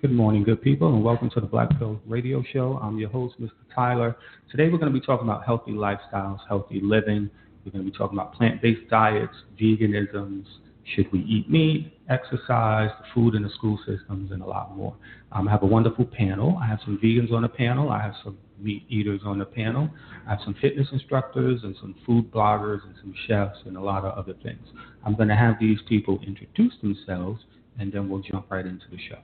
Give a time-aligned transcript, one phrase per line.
[0.00, 2.78] Good morning, good people, and welcome to the Black Pill Radio Show.
[2.80, 3.50] I'm your host, Mr.
[3.74, 4.16] Tyler.
[4.48, 7.28] Today we're going to be talking about healthy lifestyles, healthy living.
[7.64, 10.46] We're going to be talking about plant based diets, veganisms,
[10.94, 14.94] should we eat meat, exercise, food in the school systems, and a lot more.
[15.32, 16.56] Um, I have a wonderful panel.
[16.62, 19.90] I have some vegans on the panel, I have some meat eaters on the panel,
[20.28, 24.04] I have some fitness instructors, and some food bloggers, and some chefs, and a lot
[24.04, 24.64] of other things.
[25.04, 27.42] I'm going to have these people introduce themselves,
[27.80, 29.18] and then we'll jump right into the show.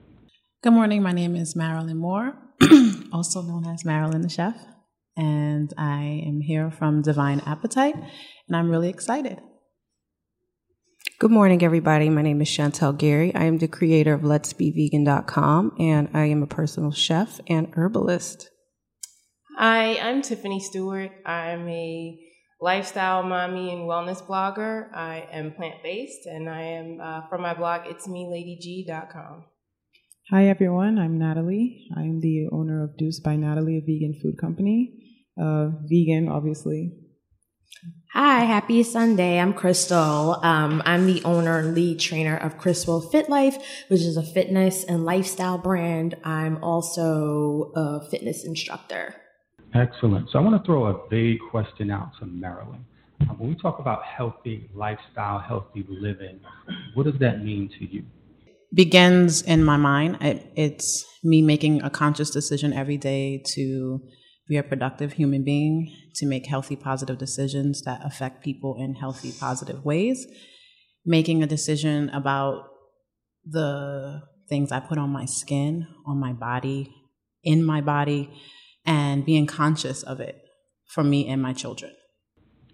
[0.65, 1.03] Good morning.
[1.03, 2.33] My name is Marilyn Moore,
[3.13, 4.55] also known as Marilyn the Chef,
[5.15, 9.37] and I am here from Divine Appetite, and I'm really excited.
[11.19, 12.09] Good morning, everybody.
[12.09, 13.31] My name is Chantel Gary.
[13.35, 17.71] I am the creator of Let's Be Vegan.com, and I am a personal chef and
[17.73, 18.49] herbalist.
[19.59, 21.11] Hi, I'm Tiffany Stewart.
[21.27, 22.19] I'm a
[22.59, 24.91] lifestyle mommy and wellness blogger.
[24.95, 29.43] I am plant based, and I am uh, from my blog, it's me, LadyG.com.
[30.31, 30.97] Hi, everyone.
[30.97, 31.87] I'm Natalie.
[31.95, 35.21] I'm the owner of Deuce by Natalie, a vegan food company.
[35.39, 36.93] Uh, vegan, obviously.
[38.11, 39.39] Hi, happy Sunday.
[39.39, 40.43] I'm Crystal.
[40.43, 43.55] Um, I'm the owner and lead trainer of Crystal Fit Life,
[43.89, 46.15] which is a fitness and lifestyle brand.
[46.23, 49.13] I'm also a fitness instructor.
[49.75, 50.31] Excellent.
[50.31, 52.83] So I want to throw a vague question out to Marilyn.
[53.37, 56.39] When we talk about healthy lifestyle, healthy living,
[56.95, 58.03] what does that mean to you?
[58.75, 60.17] Begins in my mind.
[60.21, 64.01] It, it's me making a conscious decision every day to
[64.47, 69.31] be a productive human being, to make healthy, positive decisions that affect people in healthy,
[69.31, 70.27] positive ways,
[71.05, 72.67] making a decision about
[73.43, 76.93] the things I put on my skin, on my body,
[77.43, 78.29] in my body,
[78.85, 80.39] and being conscious of it
[80.87, 81.91] for me and my children.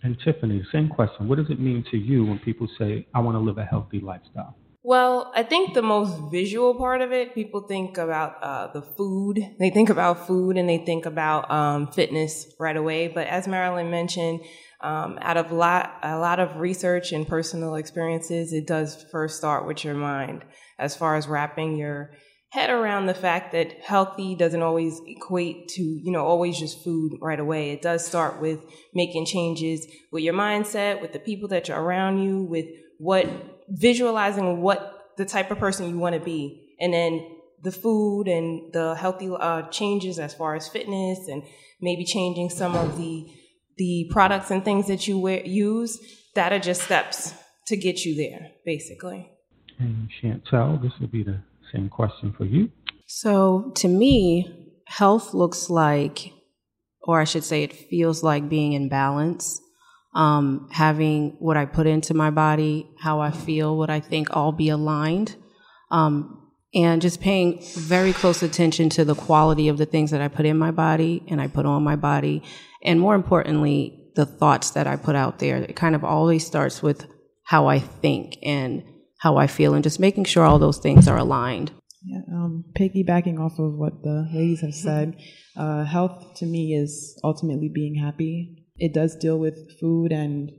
[0.04, 1.28] And Tiffany, same question.
[1.28, 4.00] What does it mean to you when people say, I want to live a healthy
[4.00, 4.58] lifestyle?
[4.84, 9.40] Well, I think the most visual part of it, people think about uh, the food.
[9.60, 13.08] They think about food and they think about um, fitness right away.
[13.08, 14.42] But as Marilyn mentioned,
[14.82, 19.68] um, out of lot, a lot of research and personal experiences, it does first start
[19.68, 20.44] with your mind
[20.80, 22.12] as far as wrapping your
[22.50, 27.14] head around the fact that healthy doesn't always equate to, you know, always just food
[27.22, 27.70] right away.
[27.70, 28.60] It does start with
[28.96, 32.66] making changes with your mindset, with the people that you're around you, with
[32.98, 33.28] what
[33.72, 37.26] visualizing what the type of person you want to be, and then
[37.64, 41.44] the food and the healthy uh, changes as far as fitness and
[41.80, 43.26] maybe changing some of the
[43.78, 46.00] the products and things that you wear, use.
[46.36, 47.34] That are just steps
[47.68, 49.30] to get you there, basically.
[49.80, 51.42] And Chantel, this will be the
[51.74, 52.72] same question for you.
[53.06, 56.32] So, to me, health looks like,
[57.02, 59.60] or I should say, it feels like being in balance
[60.14, 64.52] um, having what I put into my body, how I feel, what I think all
[64.52, 65.36] be aligned,
[65.90, 70.28] um, and just paying very close attention to the quality of the things that I
[70.28, 72.44] put in my body and I put on my body,
[72.84, 75.58] and more importantly, the thoughts that I put out there.
[75.58, 77.08] It kind of always starts with
[77.44, 78.84] how I think and
[79.20, 81.72] how I feel, and just making sure all those things are aligned.
[82.04, 85.16] Yeah, um, piggybacking off of what the ladies have said,
[85.56, 90.52] uh, health to me is ultimately being happy it does deal with food and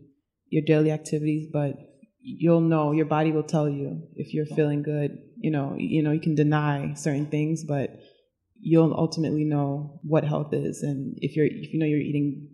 [0.48, 1.74] your daily activities, but
[2.20, 5.18] you'll know your body will tell you if you're feeling good.
[5.38, 7.90] You know, you know, you can deny certain things, but
[8.60, 10.82] you'll ultimately know what health is.
[10.82, 12.48] And if you're if you know you're eating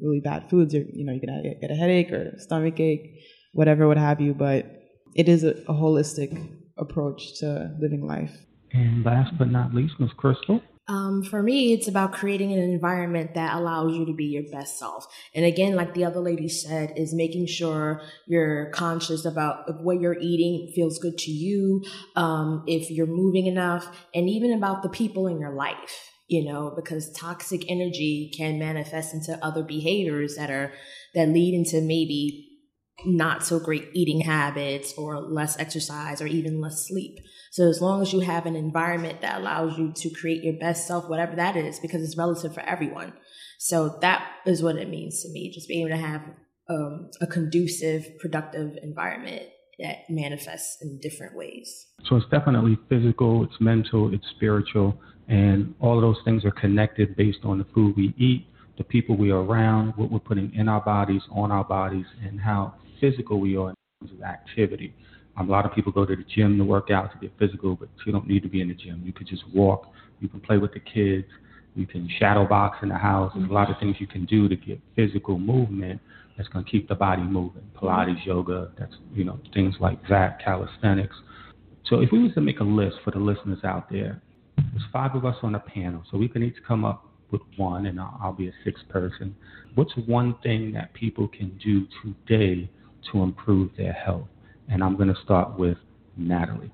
[0.00, 3.20] really bad foods, you're you know, you can get a headache or stomach ache,
[3.52, 4.34] whatever, what have you.
[4.34, 4.66] But
[5.14, 6.32] it is a, a holistic
[6.76, 8.34] approach to living life.
[8.72, 10.10] And last but not least, Ms.
[10.16, 10.60] Crystal.
[10.88, 14.78] Um, for me, it's about creating an environment that allows you to be your best
[14.78, 15.06] self.
[15.34, 20.18] And again, like the other lady said, is making sure you're conscious about what you're
[20.18, 21.84] eating feels good to you,
[22.16, 26.08] um, if you're moving enough, and even about the people in your life.
[26.28, 30.72] You know, because toxic energy can manifest into other behaviors that are
[31.14, 32.51] that lead into maybe
[33.04, 37.18] not so great eating habits or less exercise or even less sleep.
[37.50, 40.86] So as long as you have an environment that allows you to create your best
[40.86, 43.12] self, whatever that is, because it's relative for everyone.
[43.58, 46.22] So that is what it means to me, just being able to have
[46.68, 49.42] um, a conducive, productive environment
[49.78, 51.86] that manifests in different ways.
[52.04, 54.98] So it's definitely physical, it's mental, it's spiritual,
[55.28, 58.46] and all of those things are connected based on the food we eat,
[58.78, 62.40] the people we are around, what we're putting in our bodies, on our bodies, and
[62.40, 64.94] how physical we are in terms of activity.
[65.36, 67.74] Um, a lot of people go to the gym to work out to get physical,
[67.74, 69.02] but you don't need to be in the gym.
[69.04, 69.92] You could just walk.
[70.20, 71.26] You can play with the kids.
[71.74, 73.32] You can shadow box in the house.
[73.34, 76.00] There's a lot of things you can do to get physical movement
[76.36, 77.62] that's going to keep the body moving.
[77.80, 81.16] Pilates, yoga, that's you know things like that, calisthenics.
[81.88, 84.22] So if we was to make a list for the listeners out there,
[84.56, 87.86] There's five of us on a panel, so we can each come up with one,
[87.86, 89.34] and I'll, be a sixth person.
[89.74, 92.70] What's one thing that people can do today
[93.10, 94.28] to improve their health?
[94.68, 95.78] And I'm going to start with
[96.16, 96.70] Natalie.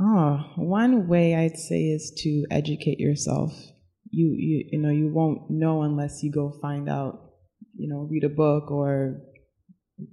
[0.00, 3.52] Oh, one way I'd say is to educate yourself.
[4.10, 7.20] You, you, you know, you won't know unless you go find out,
[7.76, 9.20] you know, read a book or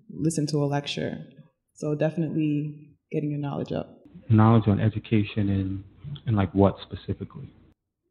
[0.09, 1.17] listen to a lecture.
[1.75, 3.89] So definitely getting your knowledge up.
[4.29, 5.83] Knowledge on education and,
[6.25, 7.49] and like what specifically?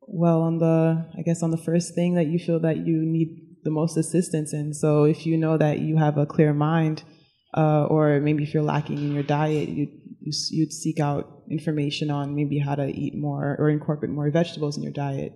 [0.06, 3.42] Well, on the, I guess on the first thing that you feel that you need
[3.64, 4.72] the most assistance in.
[4.72, 7.02] So if you know that you have a clear mind,
[7.56, 9.88] uh, or maybe if you're lacking in your diet, you
[10.20, 14.82] you'd seek out information on maybe how to eat more or incorporate more vegetables in
[14.82, 15.32] your diet,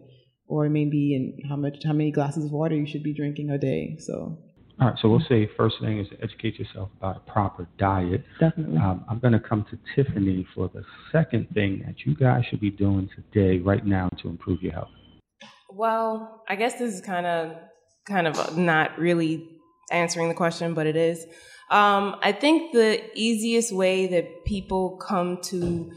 [0.47, 3.59] or maybe in how much how many glasses of water you should be drinking a
[3.59, 3.97] day.
[4.01, 4.39] So.
[4.81, 8.25] All right, so we'll say first thing is to educate yourself about a proper diet.
[8.39, 8.79] Definitely.
[8.79, 10.83] Um, I'm going to come to Tiffany for the
[11.13, 14.89] second thing that you guys should be doing today, right now, to improve your health.
[15.69, 17.57] Well, I guess this is kind of
[18.07, 19.51] kind of not really
[19.93, 21.27] answering the question, but it is.
[21.71, 25.93] Um, I think the easiest way that people come to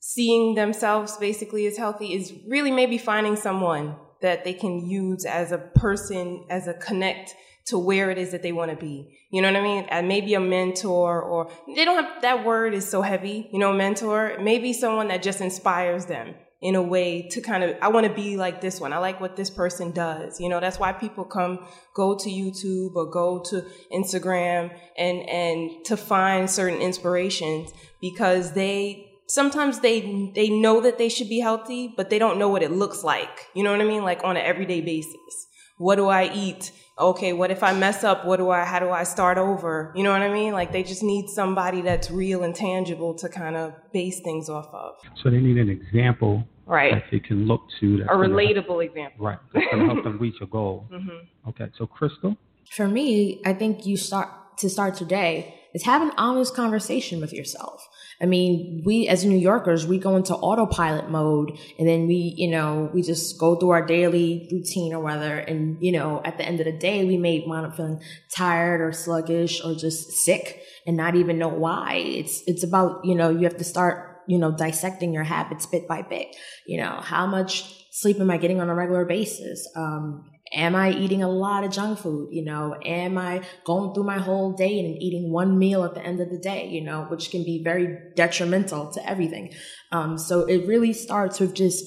[0.00, 5.50] seeing themselves basically as healthy is really maybe finding someone that they can use as
[5.50, 7.34] a person, as a connect
[7.68, 9.18] to where it is that they want to be.
[9.30, 9.84] You know what I mean?
[9.90, 13.72] And maybe a mentor or they don't have that word is so heavy, you know,
[13.72, 14.38] mentor.
[14.40, 18.12] Maybe someone that just inspires them in a way to kind of I want to
[18.12, 18.92] be like this one.
[18.92, 20.40] I like what this person does.
[20.40, 25.84] You know, that's why people come go to YouTube or go to Instagram and and
[25.84, 27.70] to find certain inspirations
[28.00, 32.48] because they sometimes they they know that they should be healthy, but they don't know
[32.48, 33.46] what it looks like.
[33.54, 34.02] You know what I mean?
[34.02, 35.47] Like on an everyday basis.
[35.78, 36.72] What do I eat?
[36.98, 38.24] okay, what if I mess up?
[38.24, 39.92] What do I, how do I start over?
[39.94, 40.52] You know what I mean?
[40.52, 44.68] Like they just need somebody that's real and tangible to kind of base things off
[44.72, 44.96] of.
[45.22, 46.94] So they need an example right.
[46.94, 48.02] that they can look to.
[48.02, 49.26] a relatable help, example.
[49.26, 49.38] Right.
[49.54, 50.88] That's going to help them reach a goal.
[50.90, 51.48] Mm-hmm.
[51.50, 51.70] Okay.
[51.76, 52.36] So Crystal?
[52.70, 54.28] For me, I think you start
[54.58, 57.88] to start today is have an honest conversation with yourself.
[58.20, 62.50] I mean, we as New Yorkers, we go into autopilot mode and then we, you
[62.50, 66.44] know, we just go through our daily routine or whether, and, you know, at the
[66.44, 68.00] end of the day, we may wind up feeling
[68.34, 71.94] tired or sluggish or just sick and not even know why.
[71.94, 75.86] It's, it's about, you know, you have to start, you know, dissecting your habits bit
[75.86, 76.34] by bit.
[76.66, 79.68] You know, how much sleep am I getting on a regular basis?
[79.76, 82.30] Um, Am I eating a lot of junk food?
[82.32, 86.02] You know, am I going through my whole day and eating one meal at the
[86.02, 89.52] end of the day, you know, which can be very detrimental to everything.
[89.92, 91.84] Um, so it really starts with just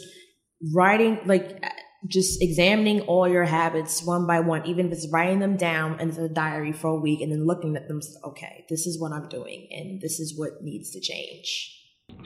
[0.73, 1.63] writing, like,
[2.07, 6.21] just examining all your habits one by one, even if it's writing them down into
[6.21, 9.29] the diary for a week and then looking at them, okay, this is what I'm
[9.29, 11.77] doing and this is what needs to change.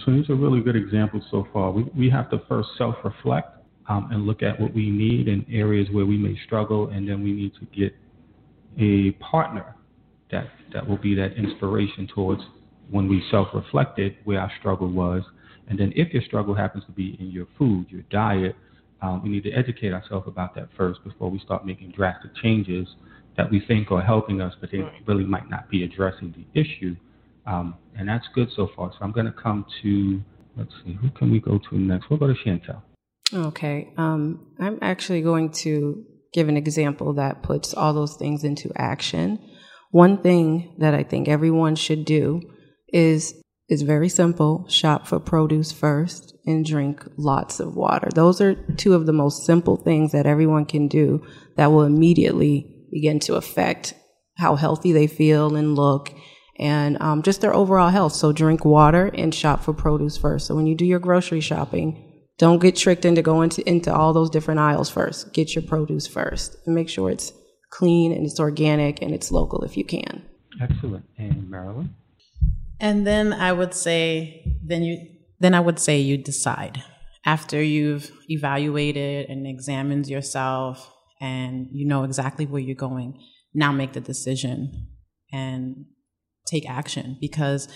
[0.03, 1.71] So these are really good examples so far.
[1.71, 3.54] We, we have to first self reflect
[3.87, 7.23] um, and look at what we need in areas where we may struggle, and then
[7.23, 7.95] we need to get
[8.79, 9.75] a partner
[10.31, 12.41] that that will be that inspiration towards
[12.89, 15.23] when we self-reflected where our struggle was,
[15.67, 18.55] and then if your struggle happens to be in your food, your diet,
[19.01, 22.87] um, we need to educate ourselves about that first before we start making drastic changes
[23.37, 26.95] that we think are helping us, but they really might not be addressing the issue.
[27.45, 28.91] Um, and that's good so far.
[28.91, 30.21] So I'm going to come to,
[30.57, 32.09] let's see, who can we go to next?
[32.09, 32.81] We'll go to Chantel.
[33.33, 33.93] Okay.
[33.97, 36.03] Um, I'm actually going to
[36.33, 39.39] give an example that puts all those things into action.
[39.91, 42.41] One thing that I think everyone should do
[42.89, 43.33] is
[43.67, 44.67] is very simple.
[44.69, 48.09] Shop for produce first and drink lots of water.
[48.13, 51.25] Those are two of the most simple things that everyone can do
[51.57, 53.95] that will immediately begin to affect
[54.37, 56.13] how healthy they feel and look
[56.59, 58.13] and um, just their overall health.
[58.13, 60.45] So drink water and shop for produce first.
[60.45, 64.13] So when you do your grocery shopping, don't get tricked into going to, into all
[64.13, 65.33] those different aisles first.
[65.33, 67.33] Get your produce first and make sure it's
[67.69, 70.23] clean and it's organic and it's local if you can.
[70.61, 71.05] Excellent.
[71.17, 71.95] And Marilyn?
[72.79, 74.97] And then I would say, then you,
[75.39, 76.83] then I would say you decide
[77.25, 83.19] after you've evaluated and examined yourself and you know exactly where you're going.
[83.53, 84.87] Now make the decision
[85.31, 85.85] and
[86.45, 87.67] take action because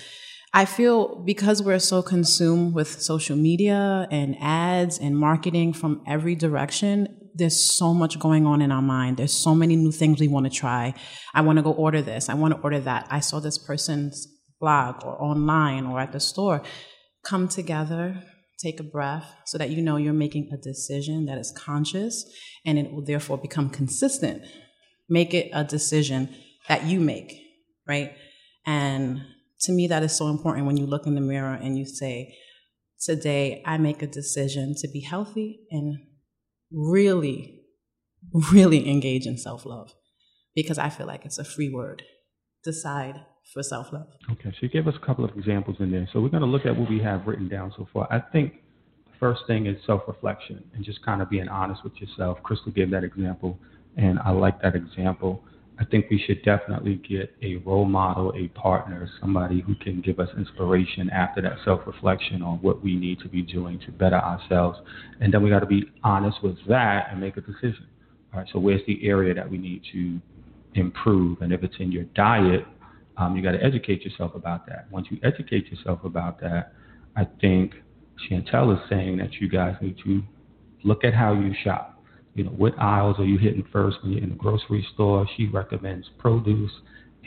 [0.53, 6.33] I feel because we're so consumed with social media and ads and marketing from every
[6.33, 9.17] direction, there's so much going on in our mind.
[9.17, 10.95] There's so many new things we want to try.
[11.35, 12.29] I want to go order this.
[12.29, 13.07] I want to order that.
[13.11, 14.27] I saw this person's
[14.59, 16.63] blog or online or at the store.
[17.23, 18.23] Come together,
[18.59, 22.25] take a breath so that you know you're making a decision that is conscious
[22.65, 24.43] and it will therefore become consistent.
[25.07, 26.35] Make it a decision
[26.67, 27.39] that you make,
[27.87, 28.13] right?
[28.65, 29.21] And
[29.61, 32.35] to me, that is so important when you look in the mirror and you say,
[33.01, 35.97] today I make a decision to be healthy and
[36.71, 37.61] really,
[38.51, 39.93] really engage in self love
[40.55, 42.03] because I feel like it's a free word.
[42.63, 43.15] Decide
[43.53, 44.07] for self love.
[44.31, 46.07] Okay, so you gave us a couple of examples in there.
[46.11, 48.07] So we're going to look at what we have written down so far.
[48.11, 48.53] I think
[49.05, 52.41] the first thing is self reflection and just kind of being honest with yourself.
[52.43, 53.57] Crystal gave that example,
[53.97, 55.43] and I like that example.
[55.79, 60.19] I think we should definitely get a role model, a partner, somebody who can give
[60.19, 64.17] us inspiration after that self reflection on what we need to be doing to better
[64.17, 64.77] ourselves.
[65.21, 67.87] And then we got to be honest with that and make a decision.
[68.33, 70.19] All right, so where's the area that we need to
[70.75, 71.41] improve?
[71.41, 72.65] And if it's in your diet,
[73.17, 74.87] um, you got to educate yourself about that.
[74.91, 76.73] Once you educate yourself about that,
[77.15, 77.73] I think
[78.29, 80.21] Chantel is saying that you guys need to
[80.83, 81.98] look at how you shop
[82.39, 85.27] you know, what aisles are you hitting first when you're in the grocery store?
[85.35, 86.71] She recommends produce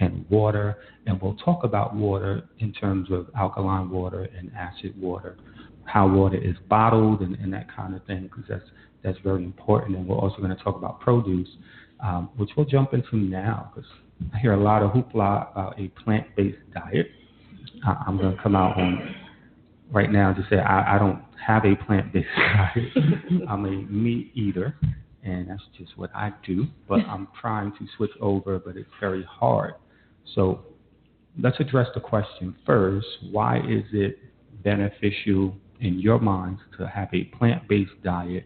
[0.01, 5.37] and water, and we'll talk about water in terms of alkaline water and acid water,
[5.85, 8.65] how water is bottled and, and that kind of thing, because that's
[9.03, 9.99] that's very important.
[9.99, 11.49] And we're also going to talk about produce,
[12.01, 13.91] um, which we'll jump into now, because
[14.33, 17.09] I hear a lot of hoopla about a plant-based diet.
[17.87, 19.15] Uh, I'm going to come out on
[19.91, 22.93] right now to say I, I don't have a plant-based diet.
[23.49, 24.77] I'm a meat eater,
[25.25, 26.67] and that's just what I do.
[26.89, 29.75] But I'm trying to switch over, but it's very hard.
[30.35, 30.65] So
[31.41, 33.07] let's address the question first.
[33.31, 34.19] Why is it
[34.63, 38.45] beneficial in your minds to have a plant-based diet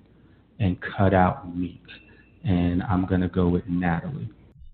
[0.58, 1.82] and cut out meat?
[2.44, 4.30] And I'm going to go with Natalie.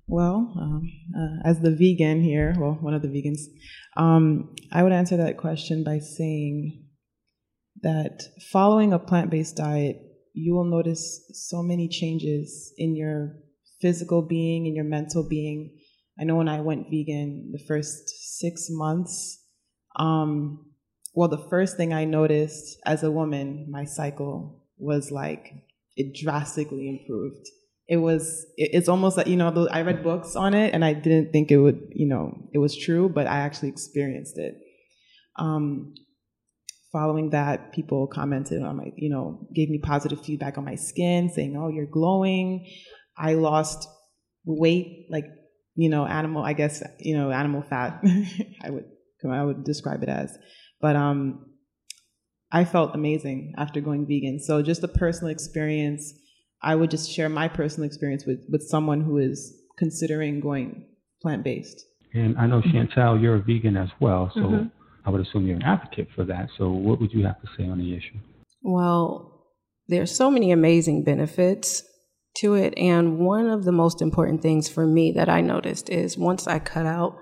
[0.08, 3.40] Well, um, uh, as the vegan here, well, one of the vegans,
[3.96, 6.84] um, I would answer that question by saying
[7.82, 9.96] that following a plant based diet,
[10.32, 13.36] you will notice so many changes in your
[13.80, 15.78] physical being, in your mental being.
[16.18, 18.08] I know when I went vegan the first
[18.38, 19.42] six months,
[19.96, 20.66] um,
[21.14, 25.52] well, the first thing I noticed as a woman, my cycle was like
[25.96, 27.46] it drastically improved.
[27.88, 31.32] It was, it's almost like, you know, I read books on it and I didn't
[31.32, 34.54] think it would, you know, it was true, but I actually experienced it.
[35.38, 35.94] Um,
[36.92, 41.30] following that, people commented on my, you know, gave me positive feedback on my skin,
[41.30, 42.66] saying, "Oh, you're glowing."
[43.16, 43.88] I lost
[44.44, 45.26] weight, like
[45.74, 46.44] you know, animal.
[46.44, 48.02] I guess you know, animal fat.
[48.62, 48.84] I would
[49.28, 50.36] I would describe it as,
[50.80, 51.46] but um,
[52.50, 54.40] I felt amazing after going vegan.
[54.40, 56.12] So just a personal experience.
[56.64, 60.86] I would just share my personal experience with with someone who is considering going
[61.20, 61.84] plant based.
[62.14, 64.40] And I know Chantel, you're a vegan as well, so.
[64.40, 66.48] Mm-hmm I would assume you're an advocate for that.
[66.58, 68.18] So, what would you have to say on the issue?
[68.62, 69.46] Well,
[69.88, 71.82] there's so many amazing benefits
[72.36, 72.74] to it.
[72.76, 76.58] And one of the most important things for me that I noticed is once I
[76.58, 77.16] cut out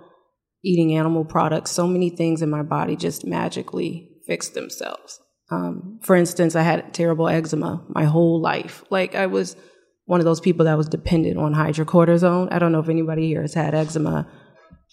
[0.62, 5.20] eating animal products, so many things in my body just magically fixed themselves.
[5.50, 8.84] Um, for instance, I had terrible eczema my whole life.
[8.90, 9.56] Like I was
[10.04, 12.52] one of those people that was dependent on hydrocortisone.
[12.52, 14.30] I don't know if anybody here has had eczema.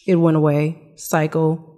[0.08, 0.94] It went away.
[0.96, 1.77] Cycle,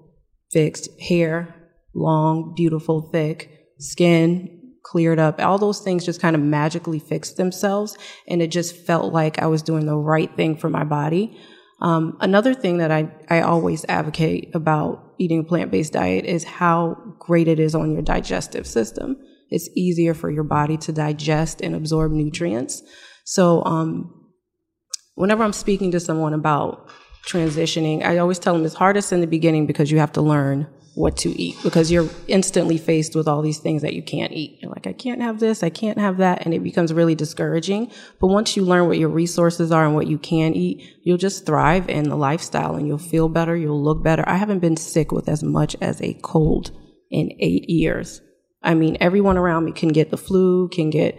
[0.52, 1.56] fixed, hair,
[1.94, 5.40] long, beautiful, thick, skin cleared up.
[5.40, 7.98] All those things just kind of magically fixed themselves.
[8.28, 11.38] And it just felt like I was doing the right thing for my body.
[11.82, 16.44] Um, another thing that I, I always advocate about eating a plant based diet is
[16.44, 19.18] how great it is on your digestive system.
[19.50, 22.84] It's easier for your body to digest and absorb nutrients.
[23.24, 24.16] So, um,
[25.16, 26.90] whenever I'm speaking to someone about
[27.26, 30.68] transitioning, I always tell them it's hardest in the beginning because you have to learn
[30.96, 34.60] what to eat because you're instantly faced with all these things that you can't eat.
[34.62, 37.92] You're like, I can't have this, I can't have that, and it becomes really discouraging.
[38.20, 41.46] But once you learn what your resources are and what you can eat, you'll just
[41.46, 44.28] thrive in the lifestyle and you'll feel better, you'll look better.
[44.28, 46.72] I haven't been sick with as much as a cold
[47.10, 48.22] in eight years.
[48.62, 51.18] I mean, everyone around me can get the flu, can get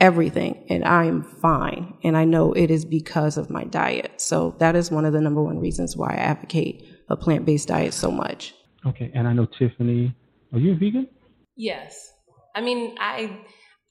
[0.00, 1.94] everything and I am fine.
[2.02, 4.20] And I know it is because of my diet.
[4.20, 7.68] So that is one of the number one reasons why I advocate a plant based
[7.68, 8.54] diet so much.
[8.86, 9.10] Okay.
[9.14, 10.14] And I know Tiffany,
[10.52, 11.08] are you a vegan?
[11.56, 12.12] Yes.
[12.54, 13.38] I mean, I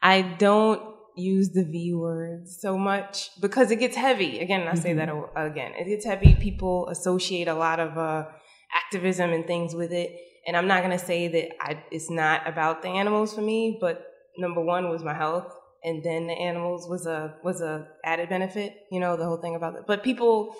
[0.02, 0.82] I don't
[1.16, 4.40] use the V word so much because it gets heavy.
[4.40, 5.34] Again, I say mm-hmm.
[5.36, 5.74] that again.
[5.78, 6.36] It gets heavy.
[6.36, 8.26] People associate a lot of uh,
[8.74, 10.16] activism and things with it.
[10.46, 13.78] And I'm not going to say that I, it's not about the animals for me,
[13.80, 14.06] but
[14.38, 15.54] number one was my health
[15.84, 19.56] and then the animals was a was a added benefit you know the whole thing
[19.56, 20.56] about it but people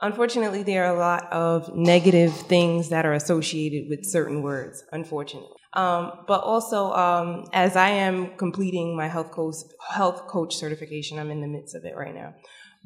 [0.00, 5.56] unfortunately there are a lot of negative things that are associated with certain words unfortunately.
[5.72, 9.56] Um, but also um, as i am completing my health coach
[9.88, 12.34] health coach certification i'm in the midst of it right now.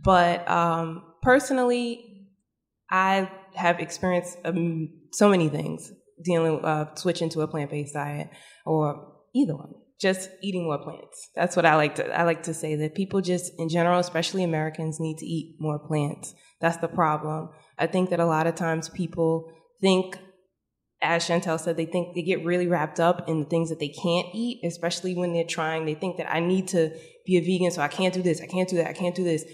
[0.02, 2.28] But um, personally
[2.90, 5.92] i have experienced um, so many things
[6.22, 8.28] dealing uh, switching to a plant based diet
[8.66, 9.74] or either one.
[10.04, 11.30] Just eating more plants.
[11.34, 14.44] That's what I like to I like to say that people just in general, especially
[14.44, 16.34] Americans, need to eat more plants.
[16.60, 17.48] That's the problem.
[17.78, 20.18] I think that a lot of times people think
[21.00, 23.88] as Chantel said, they think they get really wrapped up in the things that they
[23.88, 25.86] can't eat, especially when they're trying.
[25.86, 26.90] They think that I need to
[27.24, 29.24] be a vegan, so I can't do this, I can't do that, I can't do
[29.24, 29.44] this.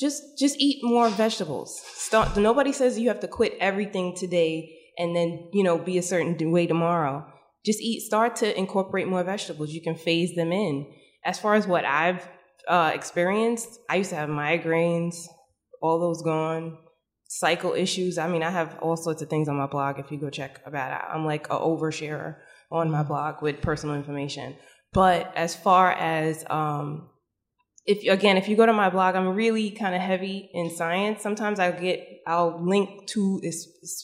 [0.00, 1.80] Just just eat more vegetables.
[2.36, 4.68] Nobody says you have to quit everything today
[4.98, 7.31] and then you know be a certain way tomorrow.
[7.64, 8.00] Just eat.
[8.00, 9.72] Start to incorporate more vegetables.
[9.72, 10.92] You can phase them in.
[11.24, 12.26] As far as what I've
[12.68, 15.26] uh, experienced, I used to have migraines,
[15.80, 16.78] all those gone
[17.28, 18.18] cycle issues.
[18.18, 19.98] I mean, I have all sorts of things on my blog.
[19.98, 22.36] If you go check about it, I'm like a oversharer
[22.70, 24.56] on my blog with personal information.
[24.92, 27.08] But as far as um,
[27.86, 31.22] if again, if you go to my blog, I'm really kind of heavy in science.
[31.22, 33.40] Sometimes I'll get I'll link to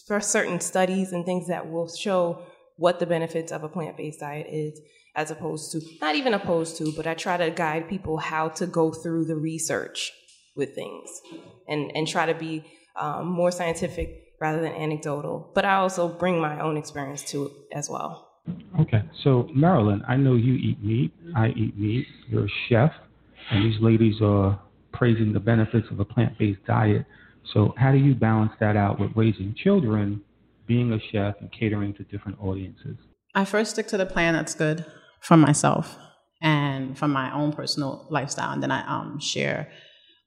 [0.07, 2.43] for certain studies and things that will show
[2.79, 4.81] what the benefits of a plant based diet is,
[5.15, 8.67] as opposed to not even opposed to, but I try to guide people how to
[8.67, 10.13] go through the research
[10.57, 11.09] with things
[11.69, 12.65] and and try to be
[12.97, 15.51] um, more scientific rather than anecdotal.
[15.55, 18.29] But I also bring my own experience to it as well.
[18.81, 21.13] Okay, so Marilyn, I know you eat meat.
[21.37, 22.07] I eat meat.
[22.29, 22.93] You're a chef,
[23.51, 24.59] and these ladies are
[24.93, 27.05] praising the benefits of a plant-based diet.
[27.53, 30.23] So how do you balance that out with raising children,
[30.69, 32.97] being a chef, and catering to different audiences?
[33.35, 34.85] I first stick to the plan that's good
[35.21, 35.97] for myself
[36.41, 39.71] and for my own personal lifestyle, and then I um, share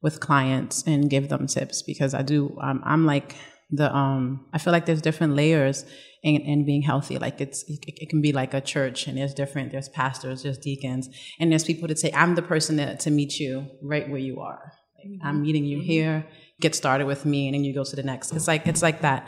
[0.02, 2.58] with clients and give them tips because I do.
[2.62, 3.36] I'm, I'm like
[3.70, 4.46] the um.
[4.52, 5.86] I feel like there's different layers
[6.24, 7.18] in, in being healthy.
[7.18, 9.72] Like it's it, it, can be like a church, and there's different.
[9.72, 13.40] There's pastors, there's deacons, and there's people that say, "I'm the person to, to meet
[13.40, 14.74] you right where you are.
[14.98, 15.28] Like, mm-hmm.
[15.28, 16.26] I'm meeting you here.
[16.60, 19.02] Get started with me, and then you go to the next." It's like it's like
[19.02, 19.28] that.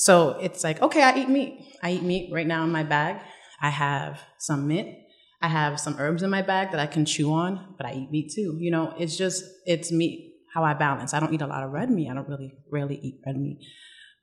[0.00, 1.76] So it's like, okay, I eat meat.
[1.82, 3.20] I eat meat right now in my bag.
[3.60, 4.96] I have some mint.
[5.42, 8.10] I have some herbs in my bag that I can chew on, but I eat
[8.10, 8.56] meat too.
[8.58, 11.12] You know, it's just it's meat how I balance.
[11.12, 12.08] I don't eat a lot of red meat.
[12.10, 13.58] I don't really rarely eat red meat.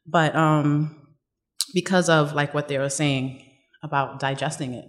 [0.08, 1.13] But um
[1.75, 3.43] because of like what they were saying
[3.84, 4.86] about digesting it,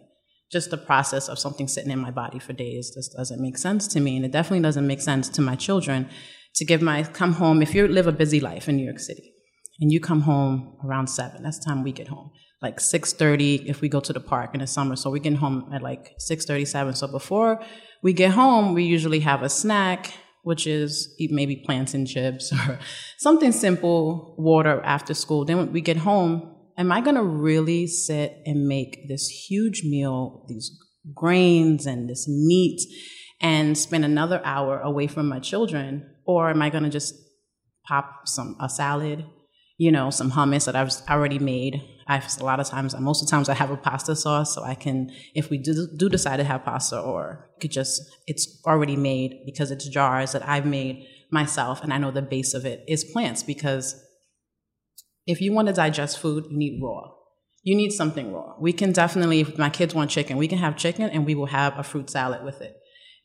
[0.51, 3.87] just the process of something sitting in my body for days just doesn't make sense
[3.89, 4.17] to me.
[4.17, 6.09] And it definitely doesn't make sense to my children
[6.55, 9.35] to give my come home if you live a busy life in New York City
[9.81, 12.31] and you come home around seven, that's the time we get home.
[12.61, 14.97] Like 6.30 if we go to the park in the summer.
[14.97, 17.61] So we get home at like 6.37 so before
[18.03, 20.13] we get home we usually have a snack
[20.43, 22.79] which is maybe plantain chips or
[23.19, 25.45] something simple water after school.
[25.45, 29.83] Then when we get home am i going to really sit and make this huge
[29.85, 30.71] meal these
[31.15, 32.81] grains and this meat
[33.41, 36.09] and spend another hour away from my children?
[36.25, 37.15] Or am i going to just
[37.87, 39.25] pop some a salad
[39.79, 43.29] you know some hummus that i've already made I a lot of times, most of
[43.29, 46.39] the times, I have a pasta sauce, so I can, if we do, do decide
[46.39, 51.07] to have pasta, or could just, it's already made because it's jars that I've made
[51.31, 53.43] myself, and I know the base of it is plants.
[53.43, 54.03] Because
[55.27, 57.11] if you want to digest food, you need raw.
[57.63, 58.55] You need something raw.
[58.59, 61.47] We can definitely, if my kids want chicken, we can have chicken, and we will
[61.47, 62.75] have a fruit salad with it.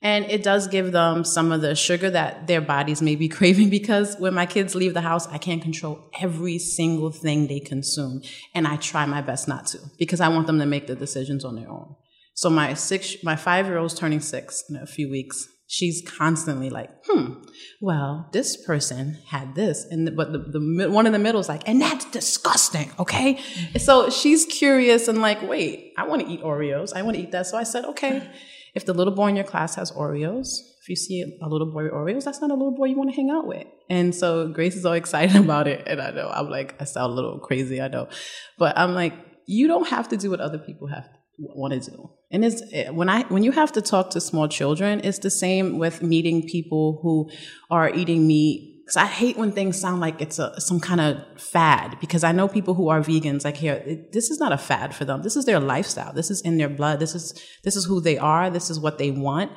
[0.04, 3.70] And it does give them some of the sugar that their bodies may be craving
[3.70, 8.22] because when my kids leave the house, I can't control every single thing they consume.
[8.54, 11.46] And I try my best not to because I want them to make the decisions
[11.46, 11.96] on their own.
[12.36, 15.48] So my six, my five year old's turning six in a few weeks.
[15.68, 17.42] She's constantly like, hmm,
[17.82, 19.86] well, this person had this.
[19.90, 22.92] And, the, but the, the, one in the middle is like, and that's disgusting.
[23.00, 23.40] Okay.
[23.78, 26.94] So she's curious and like, wait, I want to eat Oreos.
[26.94, 27.48] I want to eat that.
[27.48, 28.30] So I said, okay.
[28.74, 30.48] If the little boy in your class has Oreos,
[30.82, 33.10] if you see a little boy with Oreos, that's not a little boy you want
[33.12, 33.68] to hang out with.
[33.90, 35.84] And so Grace is all excited about it.
[35.88, 38.10] And I know I'm like, I sound a little crazy, I know.
[38.58, 39.14] But I'm like,
[39.46, 41.08] you don't have to do what other people have
[41.38, 42.10] want to do.
[42.32, 45.32] And it's eh, when I when you have to talk to small children, it's the
[45.32, 47.30] same with meeting people who
[47.70, 51.42] are eating meat because I hate when things sound like it's a some kind of
[51.42, 51.98] fad.
[52.02, 54.94] Because I know people who are vegans, like here, it, this is not a fad
[54.94, 55.24] for them.
[55.24, 56.12] This is their lifestyle.
[56.12, 57.00] This is in their blood.
[57.00, 58.50] This is this is who they are.
[58.50, 59.52] This is what they want,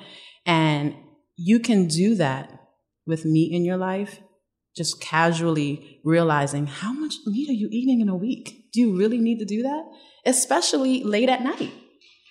[0.44, 0.94] and
[1.36, 2.52] you can do that
[3.04, 4.20] with meat in your life.
[4.76, 8.70] Just casually realizing how much meat are you eating in a week?
[8.72, 9.84] Do you really need to do that?
[10.24, 11.72] Especially late at night.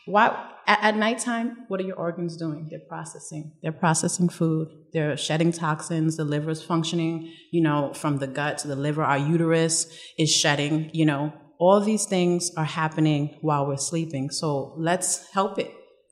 [0.06, 0.52] Why?
[0.68, 2.68] At, at nighttime, what are your organs doing?
[2.70, 3.54] They're processing.
[3.62, 4.70] They're processing food.
[4.94, 6.18] They're shedding toxins.
[6.18, 9.04] The liver is functioning, you know, from the gut to the liver.
[9.04, 11.34] Our uterus is shedding, you know.
[11.58, 14.30] All these things are happening while we're sleeping.
[14.30, 15.72] So let's help it.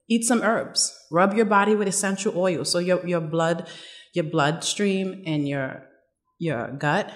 [0.09, 0.93] Eat some herbs.
[1.11, 2.63] Rub your body with essential oil.
[2.65, 3.67] So your, your blood,
[4.13, 5.83] your bloodstream and your
[6.39, 7.11] your gut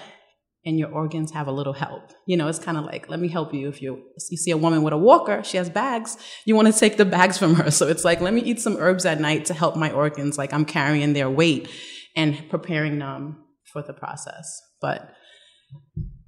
[0.64, 2.12] and your organs have a little help.
[2.26, 3.68] You know, it's kind of like, let me help you.
[3.68, 6.78] If you you see a woman with a walker, she has bags, you want to
[6.78, 7.70] take the bags from her.
[7.78, 10.52] So it's like, let me eat some herbs at night to help my organs, like
[10.52, 11.68] I'm carrying their weight
[12.16, 14.60] and preparing them for the process.
[14.80, 15.12] But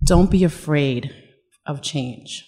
[0.04, 1.12] don't be afraid
[1.66, 2.46] of change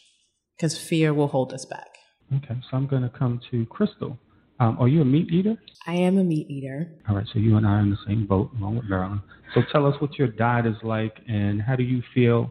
[0.57, 1.89] because fear will hold us back.
[2.37, 4.19] Okay, so I'm going to come to Crystal.
[4.63, 5.57] Um, are you a meat eater?
[5.89, 6.89] I am a meat eater.
[7.09, 9.21] All right, so you and I are in the same boat, along with Marilyn.
[9.55, 12.49] So tell us what your diet is like, and how do you feel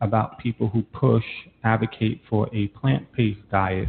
[0.00, 1.22] about people who push,
[1.62, 3.88] advocate for a plant-based diet?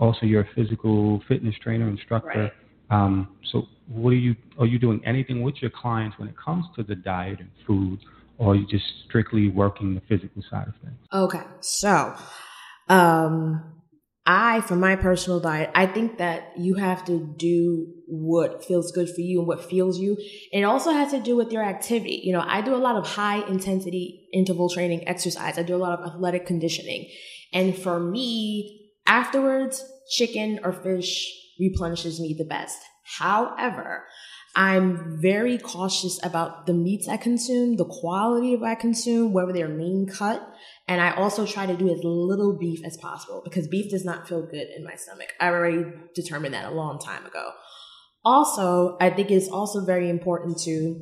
[0.00, 2.50] Also, you're a physical fitness trainer, instructor.
[2.90, 3.04] Right.
[3.04, 4.34] Um, so, what are you?
[4.58, 7.98] Are you doing anything with your clients when it comes to the diet and food,
[8.38, 10.96] or are you just strictly working the physical side of things?
[11.12, 12.14] Okay, so
[12.88, 13.73] um,
[14.26, 19.10] I, for my personal diet, I think that you have to do what feels good
[19.10, 20.16] for you and what feels you.
[20.50, 22.22] It also has to do with your activity.
[22.24, 25.58] You know, I do a lot of high intensity interval training exercise.
[25.58, 27.10] I do a lot of athletic conditioning.
[27.52, 32.78] And for me, afterwards, chicken or fish replenishes me the best.
[33.18, 34.04] However,
[34.56, 39.68] I'm very cautious about the meats I consume, the quality of I consume, whether they're
[39.68, 40.48] lean cut
[40.86, 44.28] and I also try to do as little beef as possible because beef does not
[44.28, 45.32] feel good in my stomach.
[45.40, 47.52] I already determined that a long time ago.
[48.24, 51.00] Also, I think it's also very important to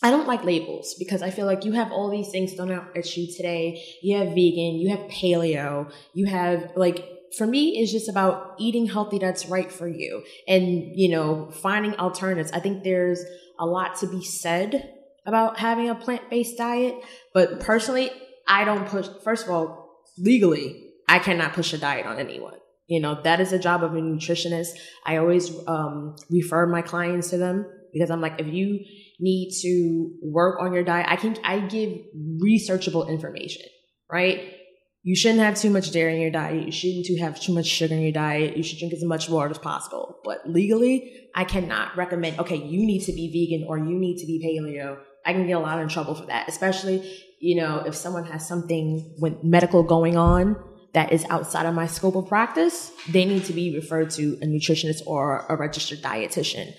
[0.00, 2.96] I don't like labels because I feel like you have all these things thrown out
[2.96, 3.82] at you today.
[4.00, 7.04] You have vegan, you have paleo, you have like
[7.36, 11.96] for me it's just about eating healthy that's right for you and you know finding
[11.96, 12.52] alternatives.
[12.52, 13.22] I think there's
[13.58, 14.94] a lot to be said
[15.26, 16.94] about having a plant-based diet,
[17.34, 18.10] but personally
[18.48, 22.54] I don't push, first of all, legally, I cannot push a diet on anyone.
[22.86, 24.70] You know, that is the job of a nutritionist.
[25.04, 28.80] I always um, refer my clients to them because I'm like, if you
[29.20, 31.98] need to work on your diet, I can, I give
[32.42, 33.66] researchable information,
[34.10, 34.54] right?
[35.02, 36.64] You shouldn't have too much dairy in your diet.
[36.64, 38.56] You shouldn't have too much sugar in your diet.
[38.56, 40.18] You should drink as much water as possible.
[40.24, 44.26] But legally, I cannot recommend, okay, you need to be vegan or you need to
[44.26, 44.98] be paleo.
[45.24, 48.46] I can get a lot in trouble for that, especially you know, if someone has
[48.46, 50.56] something with medical going on
[50.94, 54.46] that is outside of my scope of practice, they need to be referred to a
[54.46, 56.72] nutritionist or a registered dietitian.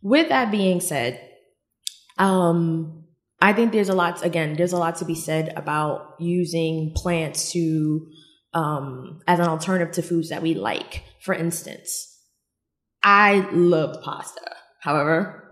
[0.00, 1.20] With that being said,
[2.18, 3.04] um,
[3.40, 7.52] I think there's a lot, again, there's a lot to be said about using plants
[7.52, 8.06] to,
[8.54, 11.04] um, as an alternative to foods that we like.
[11.22, 12.16] For instance,
[13.02, 14.56] I love pasta.
[14.80, 15.44] However,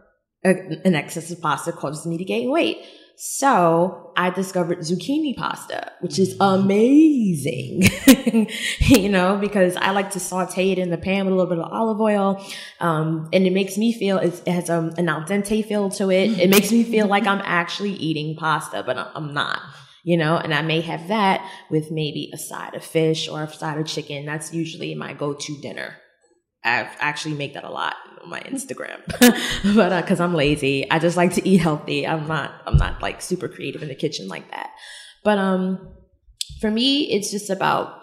[0.43, 2.79] an excess of pasta causes me to gain weight.
[3.17, 7.83] So I discovered zucchini pasta, which is amazing,
[8.79, 11.59] you know, because I like to saute it in the pan with a little bit
[11.59, 12.45] of olive oil.
[12.81, 16.39] Um, and it makes me feel, it has um, an al dente feel to it.
[16.39, 19.61] It makes me feel like I'm actually eating pasta, but I'm not
[20.07, 23.53] you know, and I may have that with maybe a side of fish or a
[23.53, 24.25] side of chicken.
[24.25, 25.97] That's usually my go-to dinner.
[26.67, 29.01] I actually make that a lot on my Instagram,
[29.77, 32.07] but uh, cause I'm lazy, I just like to eat healthy.
[32.07, 34.71] I'm not, I'm not like super creative in the kitchen like that.
[35.25, 35.89] But, um,
[36.61, 38.03] for me, it's just about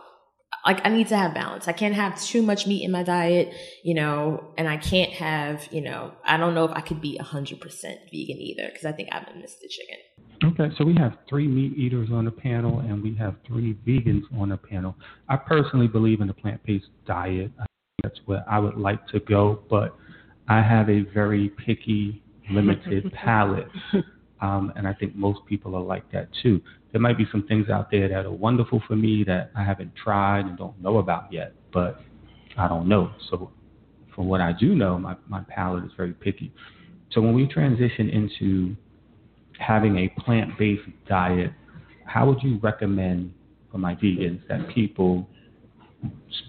[0.65, 1.67] like I need to have balance.
[1.67, 5.67] I can't have too much meat in my diet, you know, and I can't have,
[5.71, 9.09] you know, I don't know if I could be 100% vegan either because I think
[9.11, 9.97] I have missed the chicken.
[10.45, 14.23] Okay, so we have three meat eaters on the panel and we have three vegans
[14.37, 14.95] on the panel.
[15.29, 17.51] I personally believe in the plant based diet
[18.01, 19.95] that's where I would like to go, but
[20.47, 23.67] I have a very picky, limited palate.
[24.41, 26.59] Um, and I think most people are like that too.
[26.91, 29.93] There might be some things out there that are wonderful for me that I haven't
[29.95, 32.01] tried and don't know about yet, but
[32.57, 33.11] I don't know.
[33.29, 33.51] So,
[34.13, 36.51] from what I do know, my, my palate is very picky.
[37.11, 38.75] So, when we transition into
[39.59, 41.51] having a plant based diet,
[42.05, 43.33] how would you recommend
[43.71, 45.27] for my vegans that people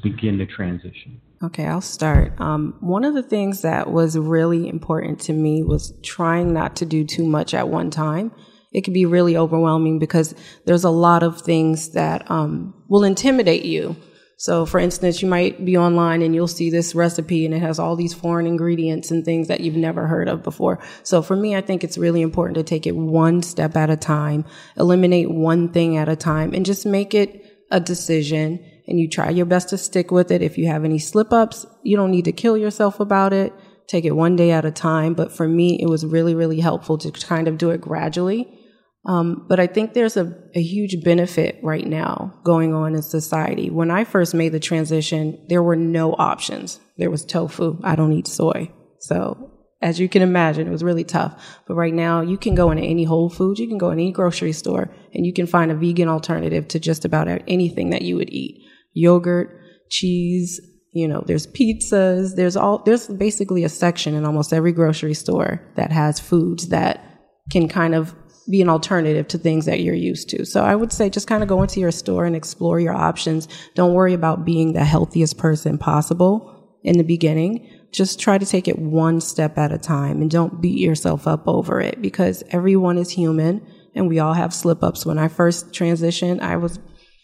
[0.02, 1.20] begin the transition?
[1.42, 2.40] Okay, I'll start.
[2.40, 6.86] Um, one of the things that was really important to me was trying not to
[6.86, 8.32] do too much at one time.
[8.72, 13.64] It can be really overwhelming because there's a lot of things that um, will intimidate
[13.64, 13.96] you.
[14.36, 17.78] So, for instance, you might be online and you'll see this recipe and it has
[17.78, 20.80] all these foreign ingredients and things that you've never heard of before.
[21.02, 23.96] So, for me, I think it's really important to take it one step at a
[23.96, 24.44] time,
[24.76, 29.30] eliminate one thing at a time, and just make it a decision and you try
[29.30, 30.42] your best to stick with it.
[30.42, 33.52] If you have any slip ups, you don't need to kill yourself about it.
[33.86, 35.14] Take it one day at a time.
[35.14, 38.60] But for me, it was really, really helpful to kind of do it gradually.
[39.06, 43.68] Um, but I think there's a, a huge benefit right now going on in society.
[43.68, 46.80] When I first made the transition, there were no options.
[46.96, 47.78] There was tofu.
[47.84, 48.70] I don't eat soy.
[49.00, 49.50] So
[49.82, 51.60] as you can imagine, it was really tough.
[51.66, 54.12] But right now, you can go into any Whole Foods, you can go in any
[54.12, 58.16] grocery store, and you can find a vegan alternative to just about anything that you
[58.16, 58.62] would eat.
[58.94, 60.60] Yogurt, cheese,
[60.92, 65.60] you know, there's pizzas, there's all, there's basically a section in almost every grocery store
[65.74, 67.04] that has foods that
[67.50, 68.14] can kind of
[68.48, 70.44] be an alternative to things that you're used to.
[70.44, 73.48] So I would say just kind of go into your store and explore your options.
[73.74, 77.68] Don't worry about being the healthiest person possible in the beginning.
[77.90, 81.48] Just try to take it one step at a time and don't beat yourself up
[81.48, 85.06] over it because everyone is human and we all have slip ups.
[85.06, 86.78] When I first transitioned, I was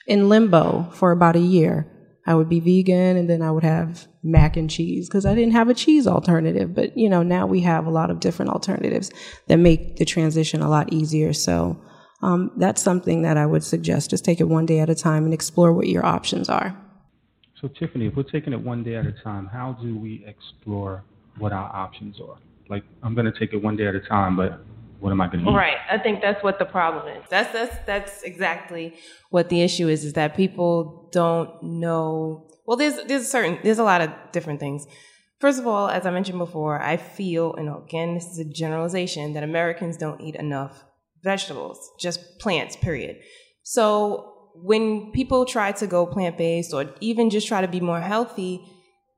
[0.07, 1.87] in limbo for about a year.
[2.27, 5.53] I would be vegan and then I would have mac and cheese because I didn't
[5.53, 6.75] have a cheese alternative.
[6.75, 9.11] But, you know, now we have a lot of different alternatives
[9.49, 11.33] that make the transition a lot easier.
[11.33, 11.81] So
[12.23, 14.11] um, that's something that I would suggest.
[14.11, 16.77] Just take it one day at a time and explore what your options are.
[17.61, 21.05] So, Tiffany, if we're taking it one day at a time, how do we explore
[21.39, 22.39] what our options are?
[22.69, 24.61] Like, I'm going to take it one day at a time, but
[25.01, 25.55] what am I going to eat?
[25.55, 25.79] Right.
[25.91, 27.25] I think that's what the problem is.
[27.29, 28.95] That's that's that's exactly
[29.31, 30.05] what the issue is.
[30.05, 32.49] Is that people don't know.
[32.67, 34.87] Well, there's there's certain there's a lot of different things.
[35.41, 39.33] First of all, as I mentioned before, I feel, and again, this is a generalization,
[39.33, 40.85] that Americans don't eat enough
[41.23, 43.17] vegetables, just plants, period.
[43.63, 48.01] So when people try to go plant based or even just try to be more
[48.01, 48.61] healthy,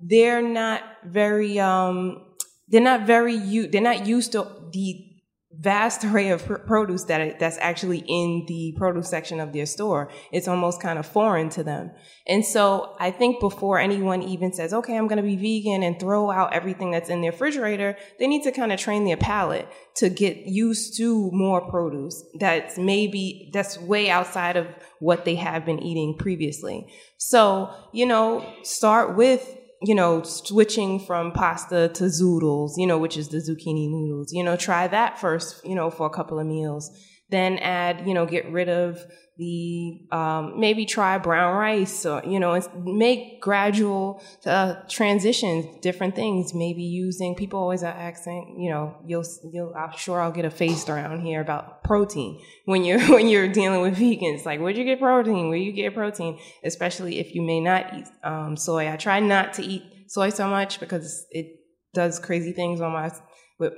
[0.00, 2.24] they're not very um,
[2.68, 5.11] they're not very they're not used to the
[5.58, 10.10] vast array of pr- produce that that's actually in the produce section of their store.
[10.30, 11.90] It's almost kind of foreign to them.
[12.26, 15.98] And so I think before anyone even says, okay, I'm going to be vegan and
[15.98, 19.68] throw out everything that's in their refrigerator, they need to kind of train their palate
[19.96, 24.66] to get used to more produce that's maybe that's way outside of
[25.00, 26.86] what they have been eating previously.
[27.18, 33.16] So, you know, start with you know, switching from pasta to zoodles, you know, which
[33.16, 36.46] is the zucchini noodles, you know, try that first, you know, for a couple of
[36.46, 36.90] meals.
[37.32, 39.04] Then add, you know, get rid of
[39.38, 46.52] the, um, maybe try brown rice or, you know, make gradual uh, transitions, different things,
[46.52, 50.50] maybe using, people always are asking, you know, you'll, you'll, I'm sure I'll get a
[50.50, 54.44] face around here about protein when you're, when you're dealing with vegans.
[54.44, 55.48] Like, where'd you get protein?
[55.48, 56.38] Where you get protein?
[56.62, 58.92] Especially if you may not eat um, soy.
[58.92, 61.46] I try not to eat soy so much because it
[61.94, 63.10] does crazy things on my,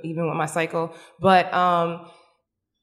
[0.03, 0.93] even with my cycle.
[1.21, 2.09] But, um,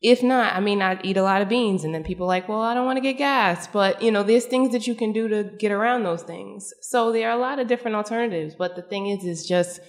[0.03, 2.61] if not, I mean, I eat a lot of beans, and then people like, well,
[2.61, 5.29] I don't want to get gas, but you know, there's things that you can do
[5.29, 6.73] to get around those things.
[6.81, 9.81] So there are a lot of different alternatives, but the thing is, is just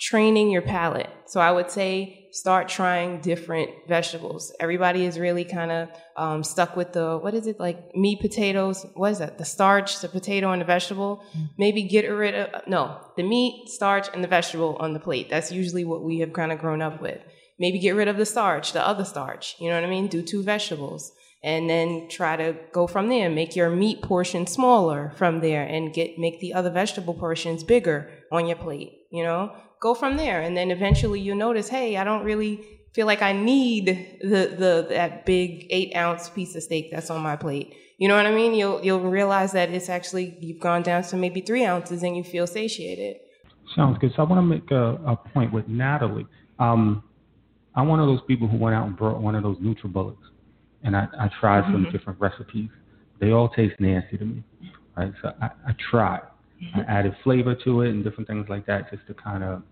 [0.00, 1.08] training your palate.
[1.26, 4.52] So I would say start trying different vegetables.
[4.60, 8.84] Everybody is really kind of um, stuck with the what is it like meat, potatoes?
[8.94, 9.38] What is that?
[9.38, 11.24] The starch, the potato, and the vegetable.
[11.36, 11.50] Mm.
[11.56, 15.30] Maybe get rid of no the meat, starch, and the vegetable on the plate.
[15.30, 17.20] That's usually what we have kind of grown up with
[17.58, 19.56] maybe get rid of the starch, the other starch.
[19.58, 20.08] You know what I mean?
[20.08, 23.30] Do two vegetables and then try to go from there.
[23.30, 28.10] Make your meat portion smaller from there and get make the other vegetable portions bigger
[28.32, 28.92] on your plate.
[29.10, 32.64] You know, go from there, and then eventually you'll notice, hey, I don't really
[32.94, 33.86] feel like I need
[34.20, 37.74] the the that big eight ounce piece of steak that's on my plate.
[37.98, 38.54] You know what I mean?
[38.54, 42.24] You'll you'll realize that it's actually you've gone down to maybe three ounces and you
[42.24, 43.18] feel satiated.
[43.74, 44.12] Sounds good.
[44.16, 46.26] So I want to make a, a point with Natalie.
[46.58, 47.02] Um,
[47.76, 50.16] I'm one of those people who went out and brought one of those NutriBullets,
[50.82, 51.84] and I, I tried mm-hmm.
[51.84, 52.70] some different recipes.
[53.20, 54.42] They all taste nasty to me,
[54.96, 55.12] right?
[55.22, 56.22] So I, I tried.
[56.62, 56.80] Mm-hmm.
[56.80, 59.62] I added flavor to it and different things like that just to kind of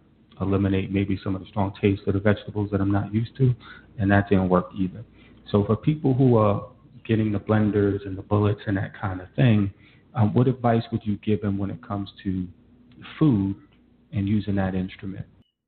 [0.40, 3.54] eliminate maybe some of the strong taste of the vegetables that I'm not used to,
[3.98, 5.02] and that didn't work either.
[5.50, 6.68] So for people who are
[7.06, 9.72] getting the blenders and the bullets and that kind of thing,
[10.14, 12.46] um, what advice would you give them when it comes to
[13.18, 13.56] food
[14.12, 15.26] and using that instrument?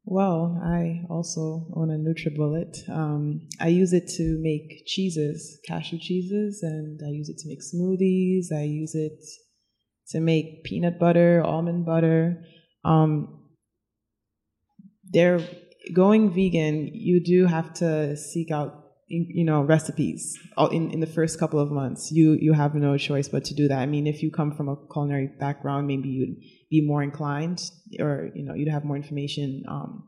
[0.09, 2.88] Well, I also own a NutriBullet.
[2.88, 7.59] Um, I use it to make cheeses, cashew cheeses, and I use it to make
[7.59, 8.53] smoothies.
[8.57, 9.19] I use it
[10.11, 12.45] to make peanut butter, almond butter.
[12.85, 13.42] Um,
[15.12, 15.40] they're
[15.92, 16.88] going vegan.
[16.92, 20.37] You do have to seek out, you know, recipes.
[20.71, 23.69] In in the first couple of months, you you have no choice but to do
[23.69, 23.79] that.
[23.79, 26.37] I mean, if you come from a culinary background, maybe you'd
[26.71, 27.62] be more inclined
[28.01, 30.05] or you know you'd have more information um,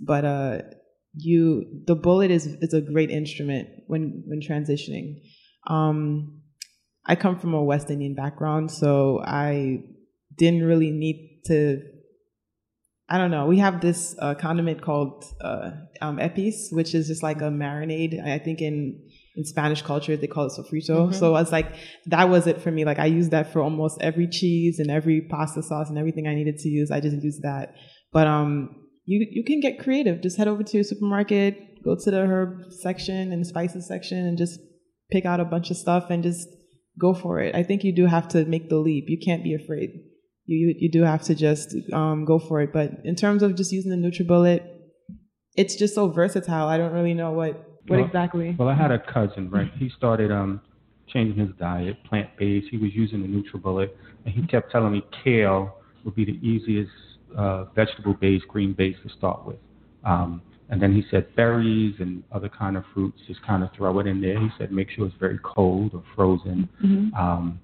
[0.00, 0.58] but uh,
[1.14, 5.20] you the bullet is is a great instrument when when transitioning
[5.68, 6.40] um,
[7.06, 9.78] i come from a west indian background so i
[10.36, 11.80] didn't really need to
[13.12, 15.70] i don't know we have this uh, condiment called uh,
[16.00, 18.76] um, epis which is just like a marinade i think in
[19.34, 20.90] in Spanish culture, they call it sofrito.
[20.90, 21.12] Mm-hmm.
[21.12, 21.74] So I was like,
[22.06, 22.84] that was it for me.
[22.84, 26.34] Like I used that for almost every cheese and every pasta sauce and everything I
[26.34, 26.90] needed to use.
[26.90, 27.74] I just used that.
[28.12, 30.20] But um, you you can get creative.
[30.20, 34.36] Just head over to your supermarket, go to the herb section and spices section, and
[34.36, 34.60] just
[35.10, 36.48] pick out a bunch of stuff and just
[36.98, 37.54] go for it.
[37.54, 39.04] I think you do have to make the leap.
[39.08, 39.90] You can't be afraid.
[40.46, 42.72] You you, do have to just um, go for it.
[42.72, 44.60] But in terms of just using the NutriBullet,
[45.56, 46.66] it's just so versatile.
[46.68, 47.54] I don't really know what
[47.86, 48.54] what Well- exactly.
[48.58, 49.70] Well, I had a cousin, right?
[49.78, 50.60] He started um
[51.06, 52.68] changing his diet, plant based.
[52.70, 53.90] He was using the NutriBullet,
[54.24, 56.90] and he kept telling me kale would be the easiest
[57.36, 59.58] uh, vegetable based, green based to start with.
[60.04, 63.98] Um, and then he said berries and other kind of fruits, just kind of throw
[64.00, 64.40] it in there.
[64.40, 67.14] He said make sure it's very cold or frozen, Mhm.
[67.14, 67.60] um,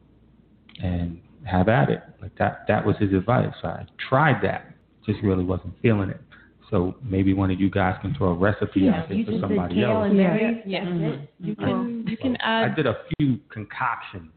[0.83, 2.03] and have at it.
[2.21, 2.65] Like that.
[2.69, 3.53] That was his advice.
[3.63, 4.73] So I tried that,
[5.07, 6.21] just really wasn't feeling it.
[6.71, 10.13] So maybe one of you guys can throw a recipe out there for somebody else.
[10.15, 10.85] Yeah.
[10.85, 11.47] Mm-hmm.
[11.47, 11.65] You mm-hmm.
[11.65, 14.31] can you can I add did a few concoctions.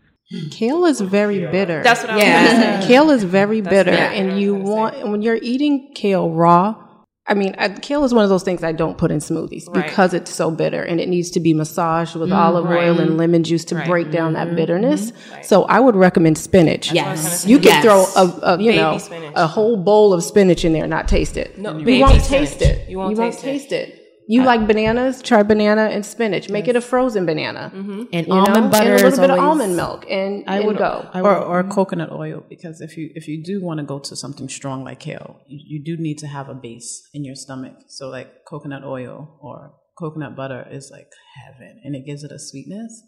[0.50, 1.84] Kale is very bitter.
[1.84, 2.76] That's what I was yeah.
[2.76, 2.88] gonna.
[2.88, 6.88] Kale is very That's bitter, exactly and you gonna want when you're eating kale raw.
[7.28, 9.86] I mean, I, kale is one of those things I don't put in smoothies Right.
[9.86, 13.16] because it's so bitter, and it needs to be massaged with mm, olive oil and
[13.16, 13.88] lemon juice to Right.
[13.88, 14.56] break down that mm-hmm.
[14.56, 15.12] bitterness.
[15.12, 15.34] Mm-hmm.
[15.36, 15.46] Right.
[15.46, 16.92] So I would recommend spinach.
[16.92, 17.46] what I was gonna Yes.
[17.46, 17.84] You can Yes.
[17.84, 19.34] throw a, a you Baby know spinach.
[19.36, 21.58] a whole bowl of spinach in there, and not taste it.
[21.60, 22.90] No, you won't taste it.
[22.90, 23.44] You won't taste it.
[23.44, 24.01] taste it.
[24.34, 25.22] You like bananas?
[25.22, 26.50] Try banana and spinach.
[26.50, 27.72] Make it a frozen banana.
[27.74, 28.04] Mm-hmm.
[28.14, 28.40] And You know?
[28.42, 31.10] almond butter and a is little bit of almond milk, and, I and would go.
[31.14, 34.00] I or, would, or coconut oil because if you if you do want to go
[34.00, 37.36] to something strong like kale you, you do need to have a base in your
[37.36, 41.12] stomach so like coconut oil or coconut butter is like
[41.44, 43.04] heaven and it gives it a sweetness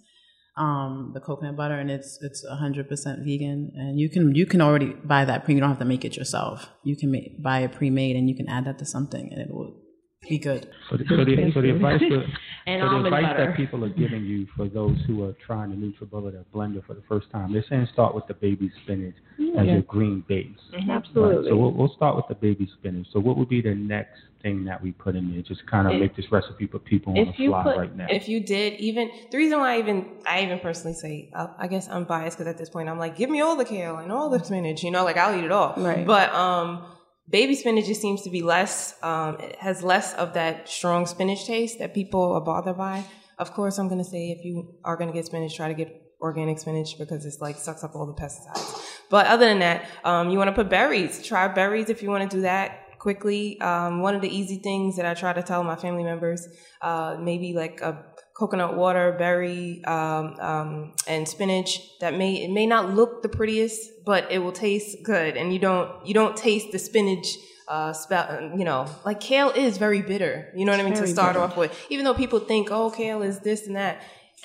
[0.57, 4.93] um the coconut butter and it's it's 100% vegan and you can you can already
[5.03, 7.71] buy that pre you don't have to make it yourself you can make, buy it
[7.71, 9.82] pre-made and you can add that to something and it will
[10.29, 12.23] be good So the, so the, so the advice, to,
[12.65, 15.75] And so the advice that people are giving you for those who are trying the
[15.75, 19.15] NutriBullet or blender for the first time, they're saying start with the baby spinach
[19.59, 20.47] as your green base.
[20.89, 21.35] Absolutely.
[21.35, 23.07] Right, so we'll, we'll start with the baby spinach.
[23.13, 25.41] So what would be the next thing that we put in there?
[25.41, 28.07] Just kind of If- make this recipe for people on the fly put- right now.
[28.09, 31.67] If you did even the reason why I even I even personally say uh, I
[31.67, 34.11] guess I'm biased because at this point I'm like give me all the kale and
[34.11, 36.05] all the spinach you know like I'll eat it all Right.
[36.05, 36.85] but um
[37.29, 41.45] baby spinach just seems to be less um it has less of that strong spinach
[41.45, 43.03] taste that people are bothered by.
[43.39, 46.59] Of course I'm gonna say if you are gonna get spinach try to get organic
[46.59, 48.81] spinach because it's like sucks up all the pesticides.
[49.09, 51.23] But other than that um you want to put berries.
[51.23, 53.59] Try berries if you want to do that quickly.
[53.59, 56.47] Um, one of the easy things that I try to tell my family members,
[56.81, 58.01] uh, maybe like a
[58.43, 61.79] coconut water, berry, um, um, and spinach.
[61.99, 65.59] That may it may not look the prettiest, but it will taste good, and you
[65.59, 67.37] don't you don't taste the spinach.
[67.65, 70.51] Uh, spell, you know, like kale is very bitter.
[70.53, 71.71] You know what I mean to start off with.
[71.89, 74.01] Even though people think, oh, kale is this and that.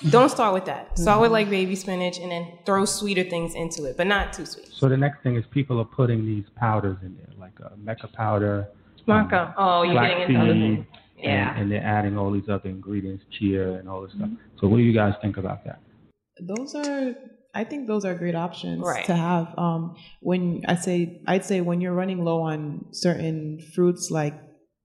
[0.09, 0.97] Don't start with that.
[0.97, 4.45] Start with like baby spinach, and then throw sweeter things into it, but not too
[4.45, 4.69] sweet.
[4.69, 8.09] so the next thing is people are putting these powders in there, like uh, mecha
[8.13, 8.69] powder,
[9.09, 9.53] Maca.
[9.57, 10.85] Oh, you're getting into other flaxseed, things.
[11.21, 11.51] Yeah.
[11.51, 14.29] and, and they're adding all these other ingredients, chia and all this stuff.
[14.59, 15.79] So what do you guys think about that?
[16.41, 17.15] those are
[17.53, 19.03] I think those are great options Right.
[19.05, 19.53] to have.
[19.57, 24.35] Um, when I say I'd say when you're running low on certain fruits like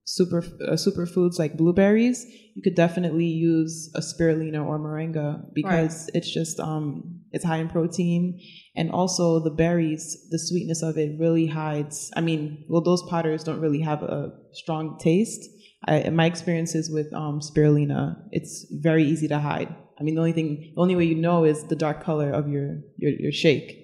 [0.06, 6.32] super uh, superfoods like blueberries, you could definitely use a spirulina or moringa because it's
[6.32, 8.40] just um it's high in protein
[8.76, 12.10] and also the berries, the sweetness of it really hides.
[12.16, 15.42] I mean, well, those powders don't really have a strong taste.
[15.86, 19.74] I, in my experiences with um, spirulina, it's very easy to hide.
[19.98, 22.48] I mean, the only thing, the only way you know is the dark color of
[22.48, 23.80] your your, your shake.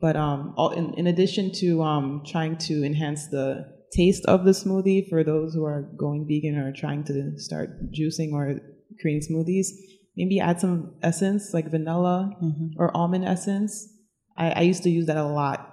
[0.00, 4.50] But um, all, in, in addition to um, trying to enhance the taste of the
[4.50, 8.60] smoothie for those who are going vegan or trying to start juicing or
[9.00, 9.68] creating smoothies,
[10.16, 12.32] maybe add some essence like vanilla
[12.78, 13.88] or almond essence.
[14.36, 15.71] I, I used to use that a lot.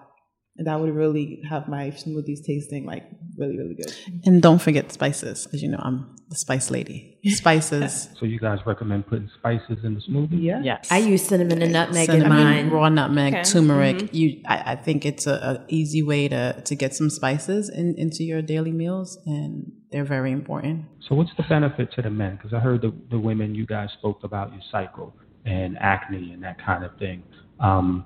[0.59, 3.05] And that would really have my smoothies tasting like
[3.37, 3.95] really, really good.
[4.25, 7.17] And don't forget spices, as you know, I'm the spice lady.
[7.29, 8.09] Spices.
[8.19, 10.43] So you guys recommend putting spices in the smoothie?
[10.43, 10.59] Yeah.
[10.61, 10.91] yes.
[10.91, 12.69] I use cinnamon and nutmeg in Cinnamon, mine.
[12.69, 13.43] raw nutmeg, Okay.
[13.43, 14.13] turmeric.
[14.13, 17.95] You, I, I think it's a, a easy way to to get some spices in,
[17.97, 20.85] into your daily meals, and they're very important.
[21.07, 22.35] So what's the benefit to the men?
[22.35, 26.43] Because I heard the, the women you guys spoke about your cycle and acne and
[26.43, 27.23] that kind of thing.
[27.61, 28.03] Um,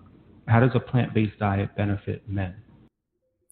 [0.47, 2.55] how does a plant-based diet benefit men?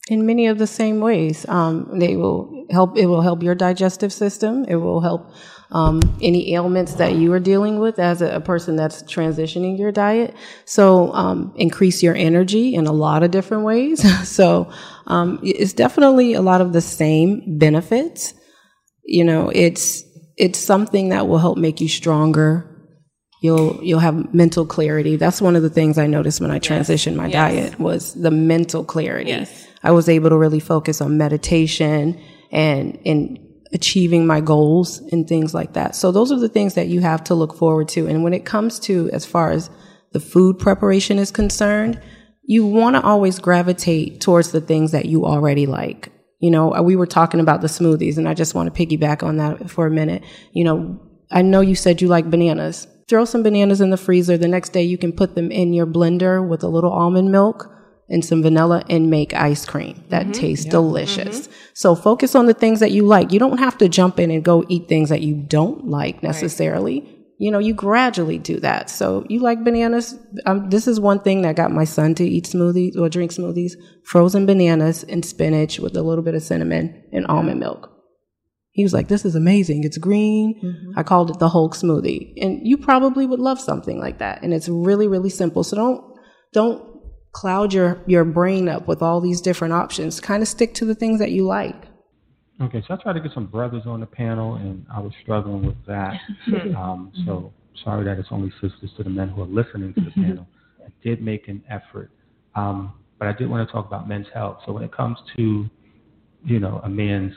[0.10, 1.48] in many of the same ways.
[1.48, 2.98] Um, they will help.
[2.98, 4.66] It will help your digestive system.
[4.66, 5.32] It will help
[5.72, 9.92] um, any ailments that you are dealing with as a, a person that's transitioning your
[9.92, 10.36] diet.
[10.66, 14.02] So um, increase your energy in a lot of different ways.
[14.28, 14.72] so
[15.08, 18.34] um, it's definitely a lot of the same benefits.
[19.06, 20.04] You know, it's
[20.36, 22.68] it's something that will help make you stronger.
[23.42, 25.16] You'll you'll have mental clarity.
[25.18, 27.34] That's one of the things I noticed when I transitioned my Yes.
[27.34, 29.32] diet was the mental clarity.
[29.32, 29.68] Yes.
[29.84, 32.20] I was able to really focus on meditation
[32.52, 33.40] and and
[33.74, 35.96] achieving my goals and things like that.
[35.96, 38.06] So those are the things that you have to look forward to.
[38.08, 39.70] And when it comes to as far as
[40.12, 42.00] the food preparation is concerned,
[42.44, 46.12] you want to always gravitate towards the things that you already like.
[46.40, 49.24] You know, uh, we were talking about the smoothies and I just want to piggyback
[49.24, 50.24] on that for a minute.
[50.52, 51.00] You know,
[51.32, 52.88] I know you said you like bananas.
[53.08, 54.38] Throw some bananas in the freezer.
[54.38, 57.70] The next day you can put them in your blender with a little almond milk
[58.12, 60.32] and some vanilla and make ice cream that mm-hmm.
[60.34, 60.72] tastes yep.
[60.72, 61.42] delicious.
[61.42, 61.54] Mm-hmm.
[61.74, 63.32] So focus on the things that you like.
[63.32, 67.02] You don't have to jump in and go eat things that you don't like necessarily.
[67.02, 67.18] Right.
[67.40, 68.90] You know, you gradually do that.
[68.90, 70.16] So you like bananas.
[70.46, 73.74] Um, this is one thing that got my son to eat smoothies or drink smoothies:
[74.04, 77.91] frozen bananas and spinach with a little bit of cinnamon and almond milk.
[78.72, 79.84] He was like, "This is amazing.
[79.84, 81.00] It's green." Mm-hmm.
[81.00, 84.44] I called it the Hulk smoothie, and you probably would love something like that.
[84.44, 85.64] And it's really, really simple.
[85.64, 86.18] So don't
[86.54, 86.92] don't
[87.32, 90.20] cloud your, your brain up with all these different options.
[90.20, 91.86] Kind of stick to the things that you like.
[92.62, 95.66] Okay, so I tried to get some brothers on the panel, and I was struggling
[95.66, 96.14] with that.
[96.78, 97.54] um, so
[97.84, 100.48] sorry that it's only sisters to the men who are listening to the panel.
[100.86, 102.12] I did make an effort,
[102.54, 104.60] um, but I did want to talk about men's health.
[104.66, 105.68] So when it comes to,
[106.46, 107.34] you know, a man's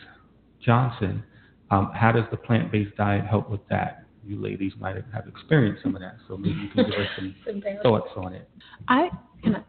[0.65, 1.23] Johnson,
[1.71, 4.05] um, how does the plant-based diet help with that?
[4.27, 7.35] You ladies might have experienced some of that, so maybe you can give us some
[7.83, 8.49] thoughts on it.
[8.89, 9.11] I
[9.43, 9.65] can I,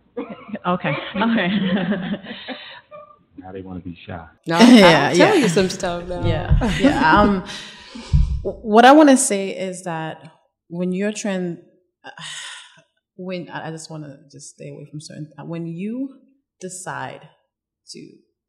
[0.65, 0.93] Okay.
[1.15, 1.47] Okay.
[3.37, 4.25] now they want to be shy.
[4.47, 5.41] No, yeah, I'll tell yeah.
[5.41, 6.25] you some stuff now.
[6.25, 7.21] Yeah, yeah.
[7.21, 7.45] Um,
[8.41, 10.31] what I want to say is that
[10.69, 11.61] when you're trying,
[13.17, 15.31] when I just want to just stay away from certain.
[15.43, 16.19] When you
[16.61, 17.27] decide
[17.89, 17.99] to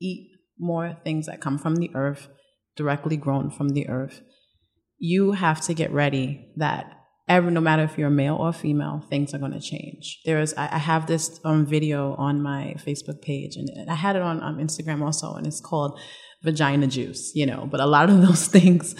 [0.00, 2.28] eat more things that come from the earth,
[2.76, 4.20] directly grown from the earth,
[4.98, 6.92] you have to get ready that
[7.28, 10.20] every no matter if you're male or female things are going to change.
[10.24, 14.14] There is I, I, have this um, video on my facebook page and i had
[14.14, 15.98] it on um, instagram also and it's called
[16.44, 18.94] vagina juice you know but a lot of those things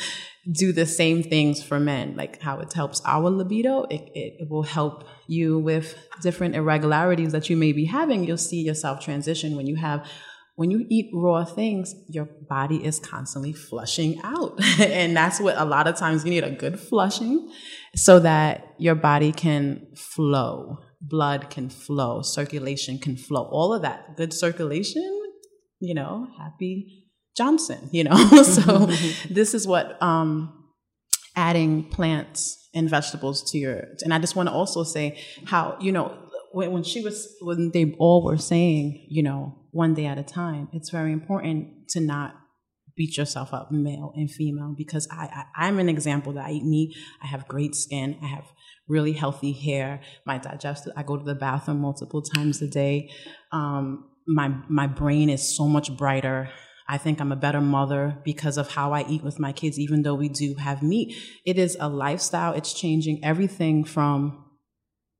[0.51, 3.83] do the same things for men like how it helps our libido.
[3.85, 8.25] It, it, it will help you with different irregularities that you may be having.
[8.25, 10.09] You'll see yourself transition when you have
[10.57, 14.59] when you eat raw things, your body is constantly flushing out.
[14.81, 17.51] and that's what a lot of times you need a good flushing
[17.95, 23.43] so that your body can flow, blood can flow, circulation can flow.
[23.43, 25.23] All of that good circulation,
[25.79, 27.05] you know, happy
[27.37, 28.17] Johnson, you know.
[28.43, 28.87] so
[29.31, 30.71] this is what um,
[31.37, 35.93] adding plants and vegetables to your and I just want to also say how, you
[35.93, 36.17] know,
[36.53, 40.23] when, when she was when they all were saying, you know, one day at a
[40.23, 40.69] time.
[40.73, 42.35] It's very important to not
[42.97, 46.65] beat yourself up, male and female, because I, I am an example that I eat
[46.65, 46.97] meat.
[47.23, 48.17] I have great skin.
[48.23, 48.45] I have
[48.89, 50.01] really healthy hair.
[50.25, 50.95] My digestive.
[50.97, 53.11] I go to the bathroom multiple times a day.
[53.53, 56.49] Um, my my brain is so much brighter.
[56.89, 60.03] I think I'm a better mother because of how I eat with my kids, even
[60.03, 61.17] though we do have meat.
[61.45, 62.53] It is a lifestyle.
[62.55, 64.45] It's changing everything from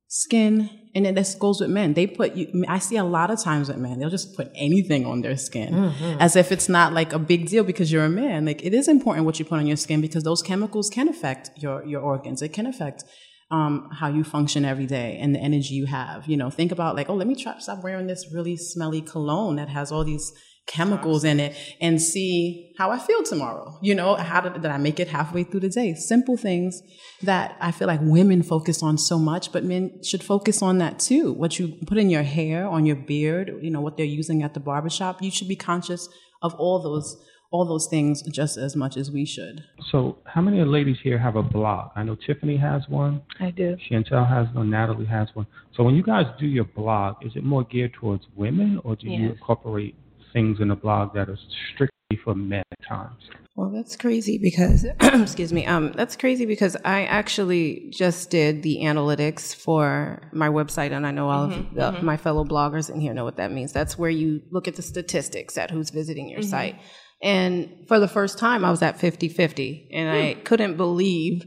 [0.09, 1.93] skin and then this goes with men.
[1.93, 5.05] They put you i see a lot of times with men they'll just put anything
[5.05, 6.21] on their skin mm-hmm.
[6.21, 8.47] as if it's not like a big deal because you're a man.
[8.47, 11.51] Like it is important what you put on your skin because those chemicals can affect
[11.57, 12.41] your your organs.
[12.41, 13.05] It can affect
[13.51, 16.27] um, how you function every day and the energy you have.
[16.27, 19.57] You know think about like oh let me try stop wearing this really smelly cologne
[19.57, 20.33] that has all these
[20.67, 23.79] chemicals in it and see how I feel tomorrow.
[23.81, 25.95] You know, how did, did I make it halfway through the day?
[25.95, 26.83] Simple things
[27.23, 30.99] that I feel like women focus on so much, but men should focus on that
[30.99, 31.33] too.
[31.33, 34.55] What you put in your hair, on your beard, you know, what they're using at
[34.55, 36.09] the barbershop, you should be conscious
[36.43, 37.17] of all those
[37.51, 39.63] all those things just as much as we should.
[39.91, 41.93] So, how many ladies here have a blog?
[41.95, 43.23] I know Tiffany has one.
[43.39, 43.77] I do.
[43.89, 44.69] Chantel has one.
[44.69, 45.47] Natalie has one.
[45.75, 49.07] So, when you guys do your blog, is it more geared towards women, or do
[49.07, 49.21] yes.
[49.21, 49.95] you incorporate
[50.33, 51.39] things in the blog that are
[51.75, 53.31] strictly for men at times.
[53.57, 58.81] Well, that's crazy because, excuse me, um, that's crazy because I actually just did the
[58.83, 62.07] analytics for my website, and I know all mm-hmm, of the, mm-hmm.
[62.07, 63.73] my fellow bloggers in here know what that means.
[63.73, 66.51] That's where you look at the statistics at who's visiting your mm-hmm.
[66.51, 66.81] site.
[67.23, 70.41] And for the first time, I was at 50 50, and I hmm.
[70.43, 71.45] couldn't believe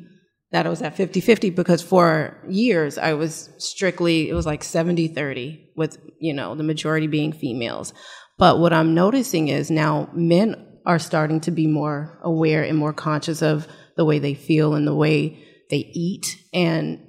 [0.51, 4.63] that I was at 50 50 because for years I was strictly, it was like
[4.63, 7.93] 70 30, with, you know, the majority being females.
[8.39, 12.93] But what I'm noticing is now men are starting to be more aware and more
[12.93, 13.67] conscious of
[13.97, 16.41] the way they feel and the way they eat.
[16.53, 17.05] And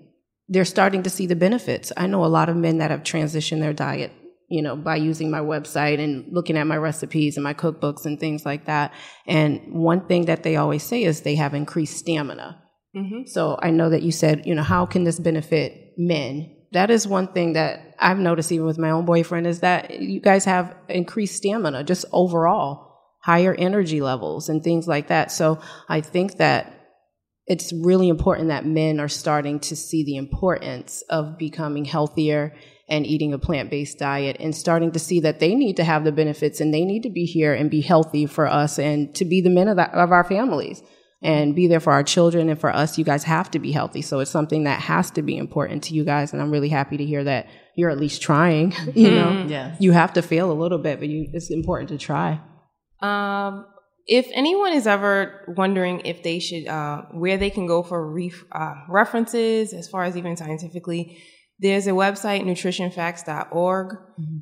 [0.48, 1.92] they're starting to see the benefits.
[1.96, 4.12] I know a lot of men that have transitioned their diet,
[4.48, 8.18] you know, by using my website and looking at my recipes and my cookbooks and
[8.18, 8.92] things like that.
[9.24, 12.60] And one thing that they always say is they have increased stamina.
[12.96, 13.26] Mm-hmm.
[13.26, 16.56] So I know that you said, you know, how can this benefit men?
[16.72, 20.20] That is one thing that I've noticed even with my own boyfriend is that you
[20.20, 22.88] guys have increased stamina just overall.
[23.22, 25.30] higher energy levels and things like that.
[25.30, 25.60] So
[25.90, 26.72] I think that
[27.46, 32.54] it's really important that men are starting to see the importance of becoming healthier
[32.88, 36.04] and eating a plant based diet and starting to see that they need to have
[36.04, 39.26] the benefits and they need to be here and be healthy for us and to
[39.26, 40.82] be the men of, the, of our families
[41.22, 42.96] and be there for our children and for us.
[42.98, 44.00] You guys have to be healthy.
[44.02, 46.32] So it's something that has to be important to you guys.
[46.32, 47.46] And I'm really happy to hear that
[47.76, 48.72] you're at least trying.
[48.94, 49.76] You know, Yes.
[49.80, 52.40] you have to fail a little bit, but you, it's important to try.
[53.00, 53.66] Um,
[54.06, 58.44] if anyone is ever wondering if they should, uh, where they can go for ref-
[58.52, 61.18] uh, references, as far as even scientifically,
[61.58, 63.96] there's a website, nutritionfacts.org.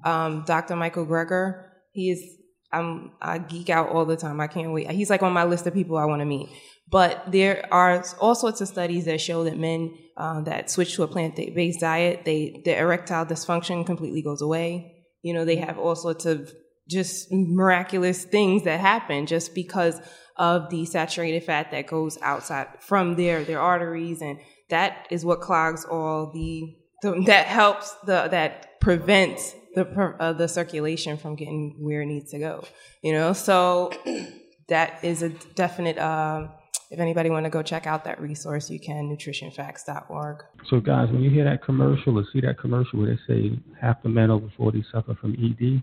[0.04, 0.76] Um, Dr.
[0.76, 2.22] Michael Greger, he is,
[2.70, 4.40] I'm, I geek out all the time.
[4.40, 4.90] I can't wait.
[4.90, 6.48] He's like on my list of people I want to meet.
[6.90, 11.02] But there are all sorts of studies that show that men uh, that switch to
[11.02, 14.96] a plant-based diet, they their erectile dysfunction completely goes away.
[15.22, 16.52] You know, they have all sorts of
[16.88, 20.00] just miraculous things that happen just because
[20.36, 24.38] of the saturated fat that goes outside from their their arteries, and
[24.70, 30.48] that is what clogs all the, the that helps the that prevents the uh, the
[30.48, 32.64] circulation from getting where it needs to go.
[33.02, 33.92] You know, so
[34.68, 35.98] that is a definite.
[35.98, 36.48] Uh,
[36.90, 40.42] if anybody want to go check out that resource, you can nutritionfacts.org.
[40.70, 44.02] So, guys, when you hear that commercial or see that commercial where they say half
[44.02, 45.82] the men over 40 suffer from ED,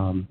[0.00, 0.26] um,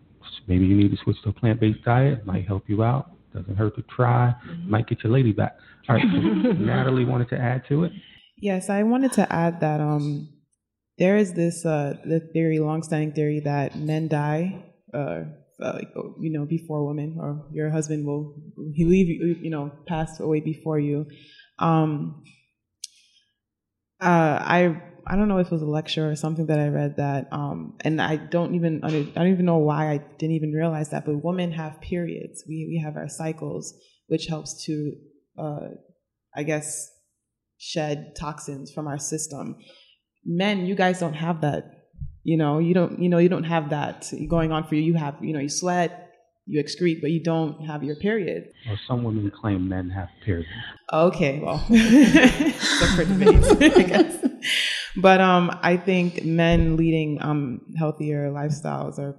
[0.48, 2.20] maybe you need to switch to a plant based diet.
[2.20, 3.12] It might help you out.
[3.36, 4.34] Doesn't hurt to try.
[4.66, 5.58] Might get your lady back.
[5.88, 6.06] All right.
[6.12, 6.18] So
[6.54, 7.92] Natalie wanted to add to it.
[8.38, 10.30] Yes, I wanted to add that um,
[11.00, 15.24] there is this uh, the theory, longstanding theory that men die, uh,
[15.62, 18.36] uh, like you know, before women, or your husband will
[18.74, 21.08] he leave you, you know, pass away before you.
[21.58, 22.24] Um,
[24.02, 26.98] uh, I I don't know if it was a lecture or something that I read
[26.98, 30.90] that, um, and I don't even I don't even know why I didn't even realize
[30.90, 31.06] that.
[31.06, 32.44] But women have periods.
[32.48, 33.74] We we have our cycles,
[34.08, 34.94] which helps to,
[35.38, 35.68] uh,
[36.36, 36.92] I guess,
[37.58, 39.56] shed toxins from our system.
[40.26, 41.64] Men, you guys don't have that.
[42.24, 43.00] You know, you don't.
[43.00, 44.82] You know, you don't have that going on for you.
[44.82, 46.10] You have, you know, you sweat,
[46.46, 48.52] you excrete, but you don't have your period.
[48.70, 50.50] Or some women claim men have periods.
[50.92, 54.26] Okay, well, so for debate, I guess.
[54.98, 59.14] But um, I think men leading um, healthier lifestyles or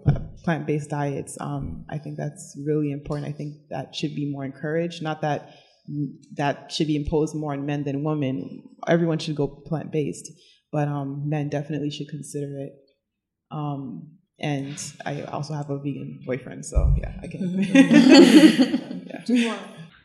[0.44, 3.28] plant based diets, um, I think that's really important.
[3.28, 5.02] I think that should be more encouraged.
[5.02, 5.54] Not that
[6.36, 8.62] that should be imposed more on men than women.
[8.86, 10.30] Everyone should go plant based,
[10.72, 12.72] but um, men definitely should consider it.
[13.50, 17.60] Um, and I also have a vegan boyfriend, so yeah, I can.
[19.26, 19.58] yeah.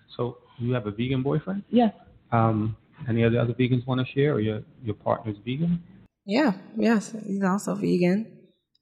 [0.09, 1.63] So, you have a vegan boyfriend?
[1.69, 1.91] yeah.
[2.31, 2.75] Um,
[3.07, 5.81] any other other vegans want to share, or your your partner's vegan?
[6.25, 8.31] Yeah, yes, he's also vegan.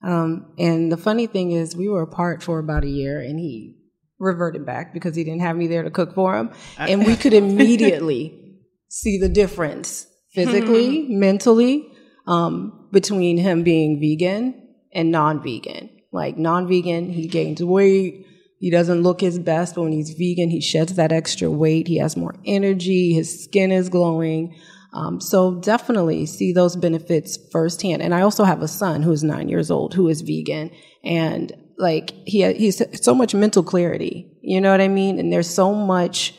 [0.02, 3.76] Um, and the funny thing is, we were apart for about a year, and he
[4.18, 7.32] reverted back because he didn't have me there to cook for him, and we could
[7.44, 11.90] immediately see the difference physically, mentally,
[12.26, 14.62] um, between him being vegan
[14.92, 15.90] and non-vegan.
[16.12, 18.26] Like non-vegan, he gains weight.
[18.60, 21.88] He doesn't look his best, but when he's vegan, he sheds that extra weight.
[21.88, 23.12] He has more energy.
[23.12, 24.56] His skin is glowing.
[24.94, 28.00] Um, so definitely see those benefits firsthand.
[28.00, 30.70] And I also have a son who is nine years old who is vegan,
[31.02, 34.30] and like he he's so much mental clarity.
[34.40, 35.18] You know what I mean?
[35.18, 36.34] And there's so much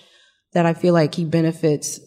[0.53, 1.99] that I feel like he benefits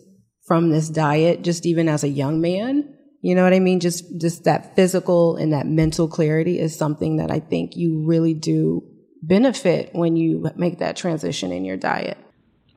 [0.49, 2.95] from this diet, just even as a young man.
[3.21, 3.81] You know what I mean?
[3.81, 8.35] Just just that physical and that mental clarity is something that I think you really
[8.35, 8.83] do
[9.23, 12.19] benefit when you make that transition in your diet.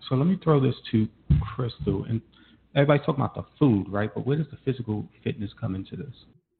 [0.09, 1.07] So let me throw this to
[1.55, 2.03] Crystal.
[2.03, 2.21] And
[2.75, 4.13] everybody's talking about the food, right?
[4.13, 6.13] But where does the physical fitness come into this?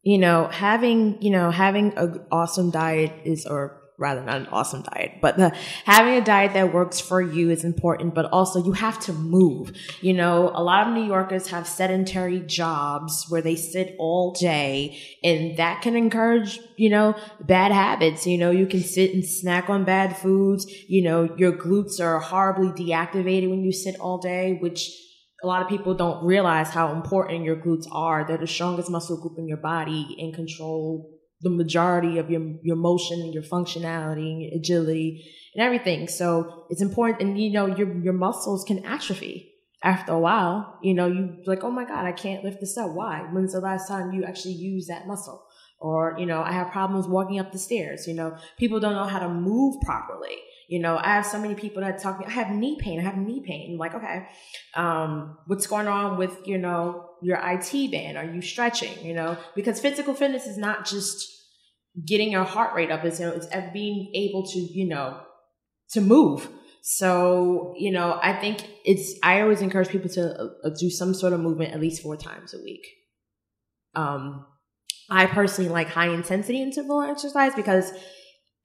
[0.04, 4.82] you know, having, you know, having an awesome diet is, or rather not an awesome
[4.82, 8.72] diet, but the, having a diet that works for you is important, but also you
[8.72, 9.72] have to move.
[10.02, 15.00] You know, a lot of New Yorkers have sedentary jobs where they sit all day
[15.24, 18.26] and that can encourage, you know, bad habits.
[18.26, 20.66] You know, you can sit and snack on bad foods.
[20.90, 24.90] You know, your glutes are horribly deactivated when you sit all day, which
[25.44, 28.26] a lot of people don't realize how important your glutes are.
[28.28, 32.76] They're the strongest muscle group in your body and control the majority of your your
[32.76, 36.08] motion and your functionality and your agility and everything.
[36.08, 39.52] So it's important and you know your your muscles can atrophy
[39.84, 40.78] after a while.
[40.82, 42.92] You know, you like, oh my God, I can't lift this up.
[42.92, 43.28] Why?
[43.32, 45.44] When's the last time you actually use that muscle?
[45.80, 48.08] Or, you know, I have problems walking up the stairs.
[48.08, 50.38] You know, people don't know how to move properly.
[50.72, 52.98] You know, I have so many people that talk to me, I have knee pain,
[52.98, 53.74] I have knee pain.
[53.74, 54.26] I'm like, okay,
[54.74, 58.18] um, what's going on with, you know, your IT band?
[58.18, 59.06] Are you stretching?
[59.06, 61.28] You know, because physical fitness is not just
[62.08, 65.20] getting your heart rate up, it's, you know, it's being able to, you know,
[65.90, 66.48] to move.
[66.84, 71.34] So, you know, I think it's, I always encourage people to uh, do some sort
[71.34, 72.88] of movement at least four times a week.
[73.94, 74.46] Um,
[75.10, 77.92] I personally like high intensity interval exercise because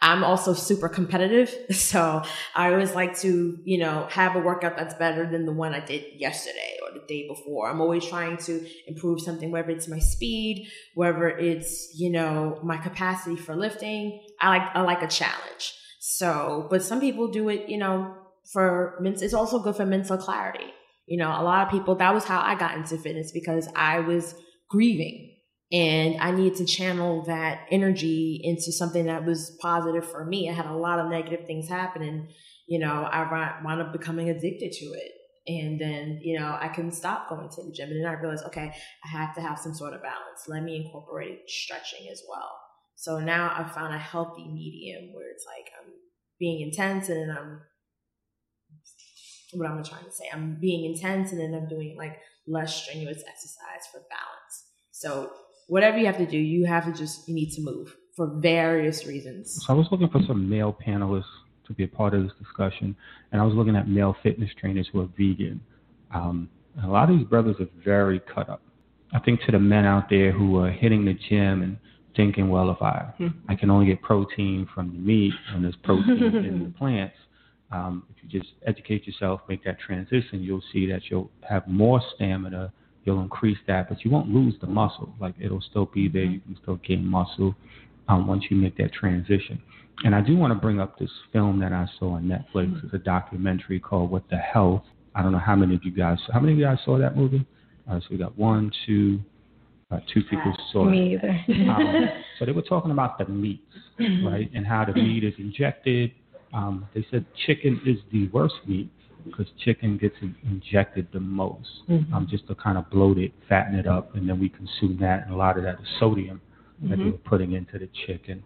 [0.01, 1.55] I'm also super competitive.
[1.87, 2.23] So
[2.55, 5.81] I always like to, you know, have a workout that's better than the one I
[5.81, 7.71] did yesterday or the day before.
[7.71, 12.77] I'm always trying to improve something, whether it's my speed, whether it's, you know, my
[12.77, 14.21] capacity for lifting.
[14.41, 15.75] I like, I like a challenge.
[16.01, 18.15] So, but some people do it, you know,
[18.53, 20.73] for, it's also good for mental clarity.
[21.07, 24.01] You know, a lot of people, that was how I got into fitness because I
[24.01, 24.35] was
[24.69, 25.36] grieving
[25.73, 30.49] and I needed to channel that energy into something that was positive for me.
[30.49, 32.29] I had a lot of negative things happening.
[32.69, 35.13] You know, I wound up becoming addicted to it.
[35.49, 37.91] And then, you know, I couldn't stop going to the gym.
[37.91, 38.73] And then I realized, okay,
[39.05, 40.49] I have to have some sort of balance.
[40.49, 42.51] Let me incorporate stretching as well.
[42.97, 45.93] So now I've found a healthy medium where it's like I'm
[46.39, 47.61] being intense and then I'm
[49.53, 50.25] what am I trying to say?
[50.33, 54.65] I'm being intense and then I'm doing like less strenuous exercise for balance.
[54.91, 55.31] So
[55.67, 59.07] whatever you have to do, you have to just you need to move for various
[59.07, 59.65] reasons.
[59.67, 61.25] So I was looking for some male panelists
[61.67, 62.97] to be a part of this discussion,
[63.33, 65.61] and I was looking at male fitness trainers who are vegan.
[66.13, 66.49] Um,
[66.83, 68.63] a lot of these brothers are very cut up.
[69.13, 71.79] I think to the men out there who are hitting the gym and
[72.17, 73.29] thinking, well, if I hmm.
[73.49, 77.17] I can only get protein from the meat and there's protein in the plants,
[77.71, 82.01] um, if you just educate yourself, make that transition, you'll see that you'll have more
[82.15, 82.73] stamina
[83.07, 85.15] you'll increase that, but you won't lose the muscle.
[85.21, 86.25] Like it'll still be there.
[86.25, 87.55] You can still gain muscle
[88.09, 89.63] um, once you make that transition.
[90.05, 92.67] And I do want to bring up this film that I saw on Netflix.
[92.67, 92.87] Mm-hmm.
[92.87, 94.83] It's a documentary called What the Health.
[95.15, 96.19] I don't know how many of you guys.
[96.33, 97.47] How many of you guys saw that movie?
[97.91, 99.21] Uh, so we got one, two,
[99.91, 101.25] uh, two people saw Me it.
[101.25, 101.71] either.
[101.71, 103.63] um, so they were talking about the meats,
[103.99, 104.27] mm-hmm.
[104.27, 106.13] right, and how the meat is injected.
[106.53, 108.91] Um, they said chicken is the worst meat
[109.27, 110.15] because chicken gets
[110.45, 112.13] injected the most, mm-hmm.
[112.15, 115.25] um, just to kind of bloat it, fatten it up, and then we consume that.
[115.25, 116.41] And a lot of that is sodium
[116.83, 116.91] mm-hmm.
[116.91, 118.43] that they're putting into the chicken.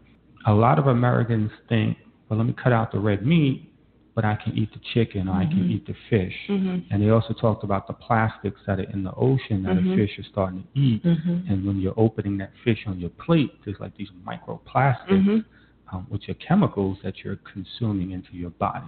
[0.47, 3.71] A lot of Americans think, well, let me cut out the red meat,
[4.15, 5.35] but I can eat the chicken or.
[5.35, 5.71] I can mm-hmm.
[5.73, 6.35] eat the fish.
[6.49, 6.93] Mm-hmm.
[6.93, 9.97] And they also talked about the plastics that are in the ocean that the mm-hmm.
[9.97, 11.05] fish are starting to eat.
[11.05, 15.45] And when you're opening that fish on your plate, there's like these microplastics.
[15.93, 18.87] Um, which are chemicals that you're consuming into your body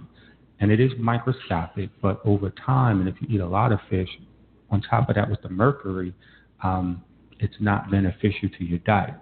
[0.59, 4.09] and it is microscopic, but over time, and if you eat a lot of fish,
[4.69, 6.13] on top of that with the mercury,
[6.63, 7.03] um,
[7.39, 9.15] it's not beneficial to your diet.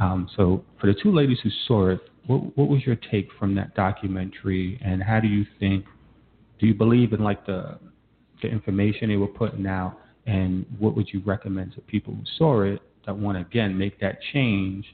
[0.00, 3.54] Um, so for the two ladies who saw it, what, what was your take from
[3.56, 5.84] that documentary, and how do you think?
[6.58, 7.78] Do you believe in like the
[8.42, 12.62] the information they were putting out, and what would you recommend to people who saw
[12.62, 14.84] it that want to again make that change?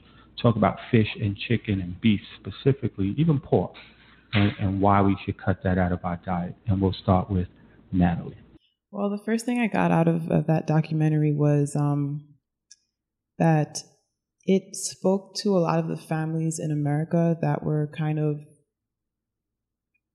[0.41, 3.73] Talk about fish and chicken and beef specifically, even pork
[4.35, 6.55] and, and why we should cut that out of our diet.
[6.67, 7.47] And we'll start with
[7.91, 8.37] Natalie.
[8.91, 12.27] Well, the first thing I got out of, of that documentary was um,
[13.39, 13.79] that
[14.45, 18.41] it spoke to a lot of the families in America that were kind of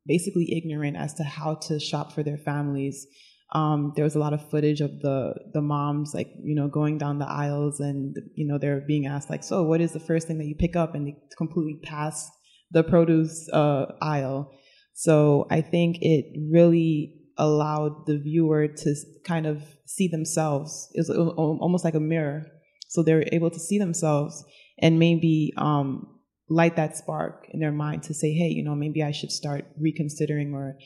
[0.06, 3.06] basically ignorant as to how to shop for their families.
[3.52, 6.98] Um, there was a lot of footage of the the moms like you know going
[6.98, 10.28] down the aisles and you know they're being asked like so what is the first
[10.28, 12.30] thing that you pick up and they completely pass
[12.70, 14.52] the produce uh, aisle.
[14.94, 18.94] So I think it really allowed the viewer to
[19.24, 20.88] kind of see themselves.
[20.94, 22.46] It was almost like a mirror.
[22.88, 24.44] So they were able to see themselves
[24.78, 26.18] and maybe um,
[26.48, 29.64] light that spark in their mind to say, hey, you know, maybe I should start
[29.80, 30.76] reconsidering or,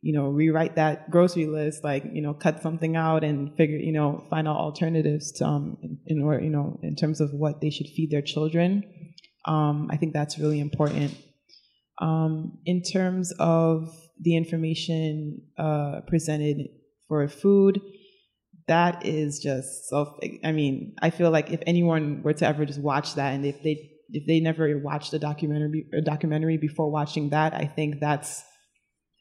[0.00, 3.92] you know, rewrite that grocery list, like, you know, cut something out and figure, you
[3.92, 7.60] know, find out alternatives to, um, in, in or, you know, in terms of what
[7.60, 8.82] they should feed their children.
[9.44, 11.14] Um, I think that's really important.
[12.00, 13.88] Um, in terms of
[14.20, 16.68] the information uh, presented
[17.08, 17.80] for food,
[18.68, 20.08] that is just self.
[20.44, 23.62] I mean, I feel like if anyone were to ever just watch that, and if
[23.62, 28.42] they if they never watched a documentary a documentary before watching that, I think that's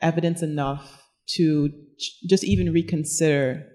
[0.01, 1.03] evidence enough
[1.36, 1.69] to
[2.27, 3.65] just even reconsider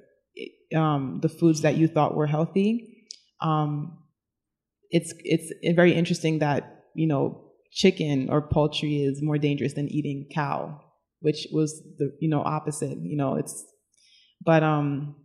[0.74, 3.06] um, the foods that you thought were healthy.
[3.40, 3.98] Um,
[4.90, 7.43] it's it's very interesting that you know
[7.74, 10.80] chicken or poultry is more dangerous than eating cow,
[11.20, 12.96] which was the you know opposite.
[13.02, 13.64] You know, it's
[14.42, 15.16] but um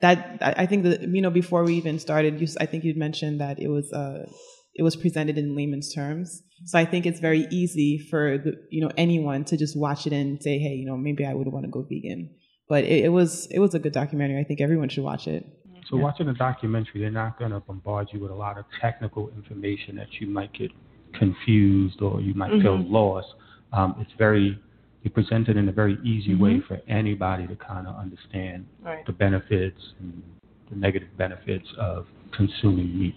[0.00, 3.40] that I think that you know before we even started, you, I think you'd mentioned
[3.40, 4.26] that it was uh
[4.74, 6.42] it was presented in layman's terms.
[6.66, 10.12] So I think it's very easy for the you know anyone to just watch it
[10.12, 12.34] and say, hey, you know, maybe I would want to go vegan.
[12.68, 14.40] But it, it was it was a good documentary.
[14.40, 15.44] I think everyone should watch it.
[15.92, 16.04] So yeah.
[16.04, 19.94] watching a documentary, they're not going to bombard you with a lot of technical information
[19.96, 20.70] that you might get
[21.12, 22.62] confused or you might mm-hmm.
[22.62, 23.28] feel lost.
[23.74, 24.58] um, it's very
[25.02, 29.04] you present it in a very easy way for anybody to kind of understand Right.
[29.04, 30.22] the benefits and
[30.70, 33.16] the negative benefits of consuming meat.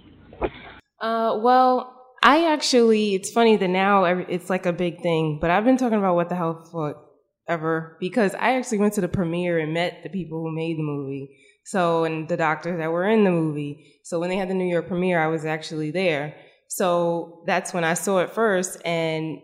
[0.99, 5.63] Uh, well, I actually, it's funny that now it's like a big thing, but I've
[5.63, 6.95] been talking about what the health for
[7.47, 10.83] ever because I actually went to the premiere and met the people who made the
[10.83, 11.29] movie.
[11.65, 13.99] So, and the doctors that were in the movie.
[14.03, 16.35] So when they had the New York premiere, I was actually there.
[16.69, 18.79] So that's when I saw it first.
[18.85, 19.39] And,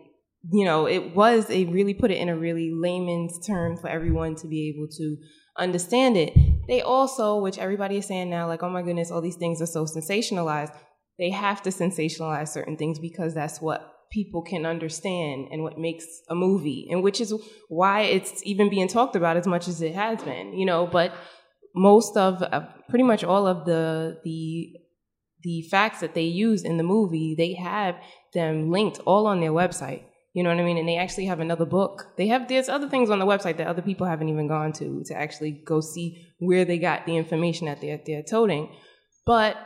[0.52, 4.36] you know, it was, they really put it in a really layman's term for everyone
[4.36, 5.16] to be able to
[5.58, 6.32] understand it.
[6.68, 9.66] They also, which everybody is saying now, like, oh my goodness, all these things are
[9.66, 10.72] so sensationalized
[11.18, 16.04] they have to sensationalize certain things because that's what people can understand and what makes
[16.28, 17.32] a movie and which is
[17.68, 21.14] why it's even being talked about as much as it has been you know but
[21.74, 24.72] most of uh, pretty much all of the the
[25.42, 27.96] the facts that they use in the movie they have
[28.34, 30.02] them linked all on their website
[30.34, 32.88] you know what i mean and they actually have another book they have there's other
[32.88, 36.26] things on the website that other people haven't even gone to to actually go see
[36.38, 38.68] where they got the information that they're, they're toting
[39.26, 39.56] but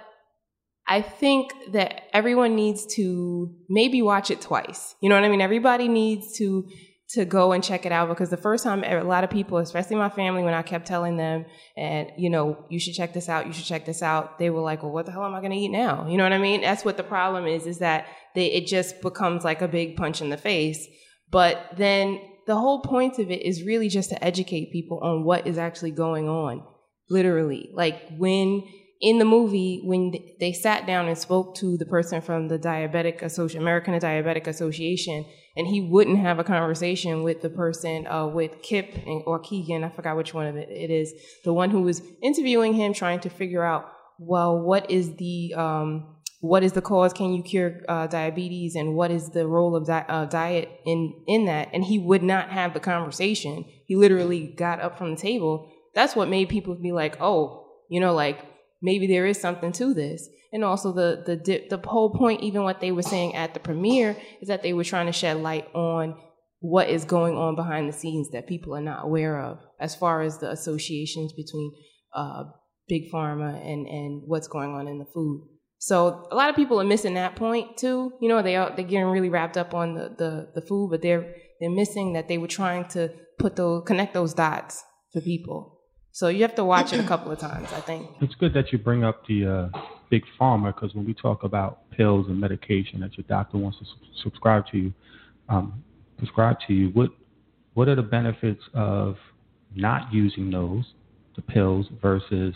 [0.88, 4.94] I think that everyone needs to maybe watch it twice.
[5.00, 5.40] You know what I mean?
[5.40, 6.68] Everybody needs to
[7.08, 9.96] to go and check it out because the first time a lot of people, especially
[9.96, 11.44] my family, when I kept telling them
[11.76, 14.60] and you know, you should check this out, you should check this out, they were
[14.60, 16.08] like, Well, what the hell am I gonna eat now?
[16.08, 16.62] You know what I mean?
[16.62, 20.20] That's what the problem is, is that they it just becomes like a big punch
[20.20, 20.84] in the face.
[21.30, 25.46] But then the whole point of it is really just to educate people on what
[25.46, 26.64] is actually going on.
[27.08, 27.70] Literally.
[27.72, 28.64] Like when
[29.00, 33.20] in the movie when they sat down and spoke to the person from the diabetic
[33.22, 35.26] Associ- American Diabetic Association,
[35.56, 39.84] and he wouldn't have a conversation with the person uh, with Kip and, or Keegan,
[39.84, 41.12] I forgot which one of it it is,
[41.44, 46.16] the one who was interviewing him, trying to figure out, well, what is the um,
[46.40, 47.12] what is the cause?
[47.12, 48.76] Can you cure uh, diabetes?
[48.76, 51.68] And what is the role of di- uh, diet in in that?
[51.74, 53.64] And he would not have the conversation.
[53.86, 55.70] He literally got up from the table.
[55.94, 58.44] That's what made people be like, oh, you know, like
[58.82, 60.28] maybe there is something to this.
[60.52, 63.60] And also the the di- the whole point, even what they were saying at the
[63.60, 66.16] premiere, is that they were trying to shed light on
[66.60, 70.22] what is going on behind the scenes that people are not aware of, as far
[70.22, 71.72] as the associations between
[72.14, 72.44] uh,
[72.88, 75.46] big pharma and and what's going on in the food.
[75.78, 78.12] So a lot of people are missing that point too.
[78.20, 81.02] You know, they are they're getting really wrapped up on the the, the food, but
[81.02, 85.75] they're they're missing that they were trying to put those connect those dots for people.
[86.16, 88.08] So you have to watch it a couple of times, I think.
[88.22, 91.90] It's good that you bring up the uh, big pharma because when we talk about
[91.90, 94.94] pills and medication that your doctor wants to su- subscribe to you,
[95.50, 95.84] um,
[96.16, 97.10] prescribe to you, what
[97.74, 99.16] what are the benefits of
[99.74, 100.94] not using those,
[101.34, 102.54] the pills versus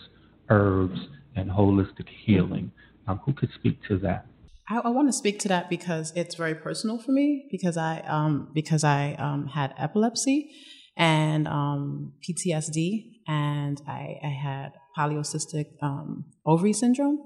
[0.48, 0.98] herbs
[1.36, 2.72] and holistic healing?
[3.06, 4.24] Um, who could speak to that?
[4.70, 8.00] I, I want to speak to that because it's very personal for me because I
[8.08, 10.50] um, because I um, had epilepsy
[10.96, 17.20] and um, PTSD and I, I had polycystic um, ovary syndrome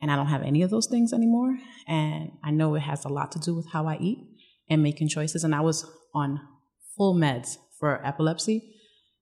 [0.00, 1.58] and I don't have any of those things anymore.
[1.88, 4.18] And I know it has a lot to do with how I eat
[4.70, 5.42] and making choices.
[5.42, 5.84] And I was
[6.14, 6.38] on
[6.96, 8.72] full meds for epilepsy.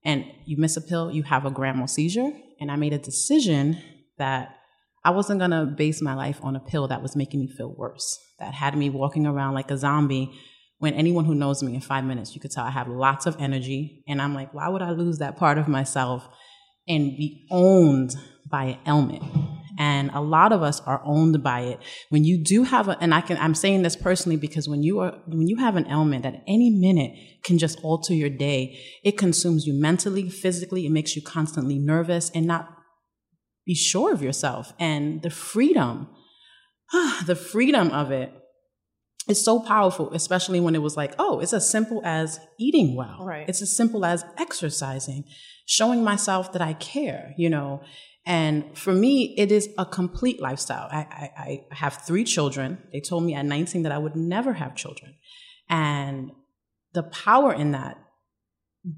[0.05, 2.31] And you miss a pill you have a grand mal seizure.
[2.61, 3.81] And I made a decision
[4.19, 4.57] that
[5.03, 8.19] I wasn't gonna base my life on a pill that was making me feel worse,
[8.37, 10.31] that had me walking around like a zombie.
[10.79, 13.35] When anyone who knows me in five minutes, you could tell I have lots of
[13.39, 14.03] energy.
[14.07, 16.27] And I'm like, why would I lose that part of myself
[16.87, 18.15] and be owned
[18.49, 19.23] by an ailment?
[19.79, 21.79] And a lot of us are owned by it.
[22.09, 24.99] When you do have a, and I can, I'm saying this personally because when you
[24.99, 27.11] are, when you have an ailment that any minute
[27.43, 32.31] can just alter your day, it consumes you mentally, physically, it makes you constantly nervous
[32.31, 32.69] and not
[33.67, 36.07] be sure of yourself and the freedom
[37.25, 38.31] the freedom of it
[39.27, 43.19] is so powerful especially when it was like oh it's as simple as eating well.
[43.21, 43.47] Right.
[43.47, 45.25] it's as simple as exercising
[45.65, 47.81] showing myself that i care you know?
[48.25, 50.89] And for me it is a complete lifestyle.
[50.91, 51.31] I, I,
[51.71, 52.77] I have three children.
[52.91, 55.15] They told me at 19 that i would never have children.
[55.69, 56.31] And
[56.93, 57.97] the power in that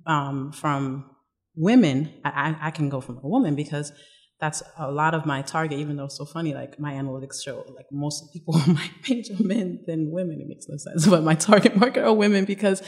[0.06, 1.12] um, from
[1.56, 3.92] women I I can go from a woman because
[4.40, 7.66] that's a lot of my target, even though it's so funny, like my analytics show
[7.76, 10.40] like most people on my page are men than women.
[10.40, 11.08] It makes no sense.
[11.10, 12.82] But my target market are women because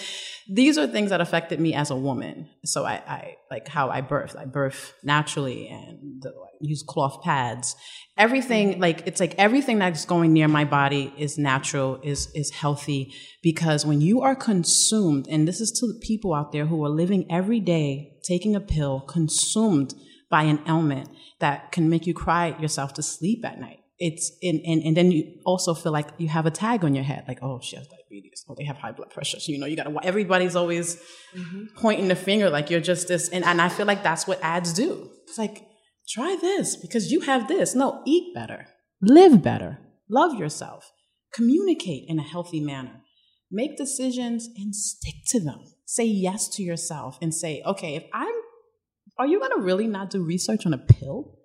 [0.47, 2.49] these are things that affected me as a woman.
[2.63, 4.35] So I, I like how I birth.
[4.39, 6.23] I birth naturally and
[6.61, 7.75] use cloth pads.
[8.17, 8.81] Everything mm-hmm.
[8.81, 13.13] like it's like everything that's going near my body is natural, is is healthy.
[13.43, 16.89] Because when you are consumed, and this is to the people out there who are
[16.89, 19.95] living every day taking a pill, consumed
[20.29, 21.09] by an ailment
[21.41, 23.79] that can make you cry yourself to sleep at night.
[24.01, 27.03] it's in, and, and then you also feel like you have a tag on your
[27.03, 29.39] head, like, oh, she has diabetes, or oh, they have high blood pressure.
[29.39, 30.95] So, you know, you gotta, everybody's always
[31.35, 31.65] mm-hmm.
[31.77, 33.29] pointing the finger like you're just this.
[33.29, 35.11] And, and I feel like that's what ads do.
[35.27, 35.63] It's like,
[36.09, 37.75] try this because you have this.
[37.75, 38.65] No, eat better,
[39.01, 39.77] live better,
[40.09, 40.91] love yourself,
[41.31, 43.03] communicate in a healthy manner,
[43.51, 45.59] make decisions and stick to them.
[45.85, 48.33] Say yes to yourself and say, okay, if I'm,
[49.17, 51.37] are you gonna really not do research on a pill?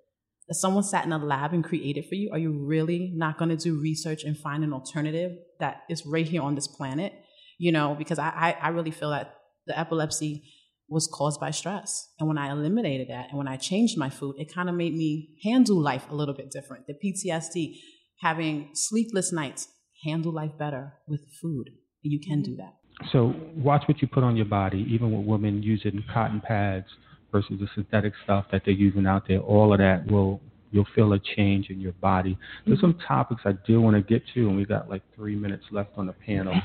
[0.47, 3.49] that someone sat in a lab and created for you, are you really not going
[3.49, 7.13] to do research and find an alternative that is right here on this planet?
[7.57, 10.43] You know, because I, I, I really feel that the epilepsy
[10.87, 12.07] was caused by stress.
[12.17, 14.93] And when I eliminated that and when I changed my food, it kind of made
[14.93, 16.85] me handle life a little bit different.
[16.87, 17.75] The PTSD,
[18.21, 19.67] having sleepless nights,
[20.05, 21.71] handle life better with food.
[22.03, 22.75] You can do that.
[23.11, 26.87] So watch what you put on your body, even with women using cotton pads
[27.31, 31.13] versus the synthetic stuff that they're using out there, all of that will you'll feel
[31.13, 32.37] a change in your body.
[32.65, 35.63] There's some topics I do want to get to, and we've got like three minutes
[35.71, 36.53] left on the panel.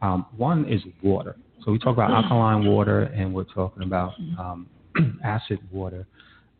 [0.00, 1.34] Um, one is water.
[1.64, 4.68] So we talk about alkaline water, and we're talking about um,
[5.24, 6.06] acid water.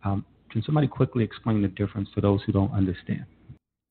[0.03, 3.26] Um, can somebody quickly explain the difference to those who don't understand?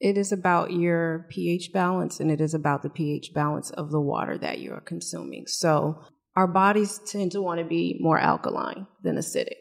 [0.01, 4.01] It is about your pH balance, and it is about the pH balance of the
[4.01, 5.47] water that you are consuming.
[5.47, 6.03] So
[6.35, 9.55] our bodies tend to want to be more alkaline than acidic.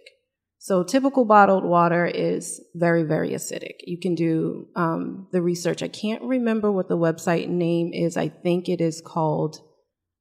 [0.59, 3.75] So typical bottled water is very, very acidic.
[3.85, 5.83] You can do um, the research.
[5.83, 8.17] I can't remember what the website name is.
[8.17, 9.59] I think it is called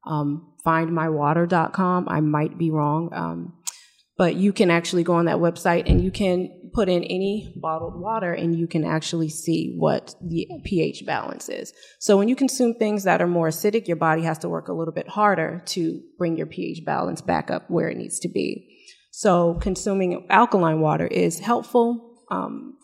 [0.06, 2.10] um, findmywater.com.
[2.10, 3.10] I might be wrong.
[3.14, 3.54] Um,
[4.18, 8.00] but you can actually go on that website and you can put in any bottled
[8.00, 11.74] water and you can actually see what the pH balance is.
[12.00, 14.74] So when you consume things that are more acidic, your body has to work a
[14.74, 18.70] little bit harder to bring your pH balance back up where it needs to be.
[19.12, 22.24] So consuming alkaline water is helpful.
[22.32, 22.78] Um,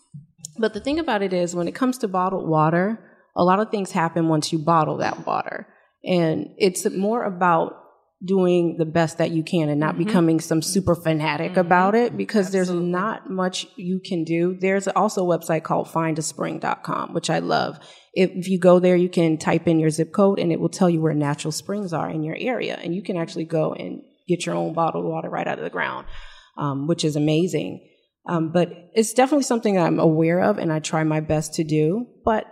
[0.60, 3.00] but the thing about it is when it comes to bottled water,
[3.36, 5.68] a lot of things happen once you bottle that water.
[6.04, 7.79] And it's more about
[8.24, 10.04] doing the best that you can and not mm-hmm.
[10.04, 11.62] becoming some super fanatic mm-hmm.
[11.62, 12.76] about it because Absolutely.
[12.76, 14.58] there's not much you can do.
[14.60, 17.80] There's also a website called findaspring.com, which I love.
[18.14, 20.70] If, if, you go there, you can type in your zip code and it will
[20.70, 22.76] tell you where natural springs are in your area.
[22.76, 25.70] And you can actually go and get your own bottled water right out of the
[25.70, 26.08] ground,
[26.58, 27.88] um, which is amazing.
[28.28, 31.64] Um, but it's definitely something that I'm aware of and I try my best to
[31.64, 32.08] do.
[32.26, 32.46] But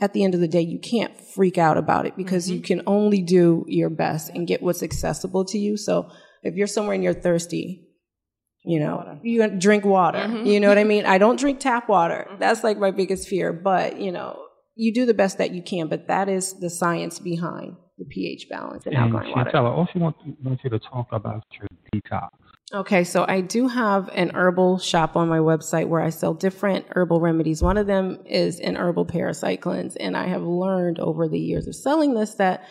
[0.00, 2.56] at the end of the day, you can't freak out about it because mm-hmm.
[2.56, 5.76] you can only do your best and get what's accessible to you.
[5.76, 6.10] So
[6.42, 7.82] if you're somewhere and you're thirsty,
[8.64, 9.20] you know, water.
[9.22, 10.18] you drink water.
[10.18, 10.46] Mm-hmm.
[10.46, 11.06] You know what I mean?
[11.06, 12.26] I don't drink tap water.
[12.28, 12.40] Mm-hmm.
[12.40, 13.52] That's like my biggest fear.
[13.52, 14.42] But, you know,
[14.74, 15.88] you do the best that you can.
[15.88, 19.56] But that is the science behind the pH balance in and alkaline water.
[19.56, 22.28] Also want, want you to talk about your detox.
[22.74, 26.86] Okay, so I do have an herbal shop on my website where I sell different
[26.90, 27.62] herbal remedies.
[27.62, 31.68] One of them is an herbal parasite cleanse, and I have learned over the years
[31.68, 32.66] of selling this that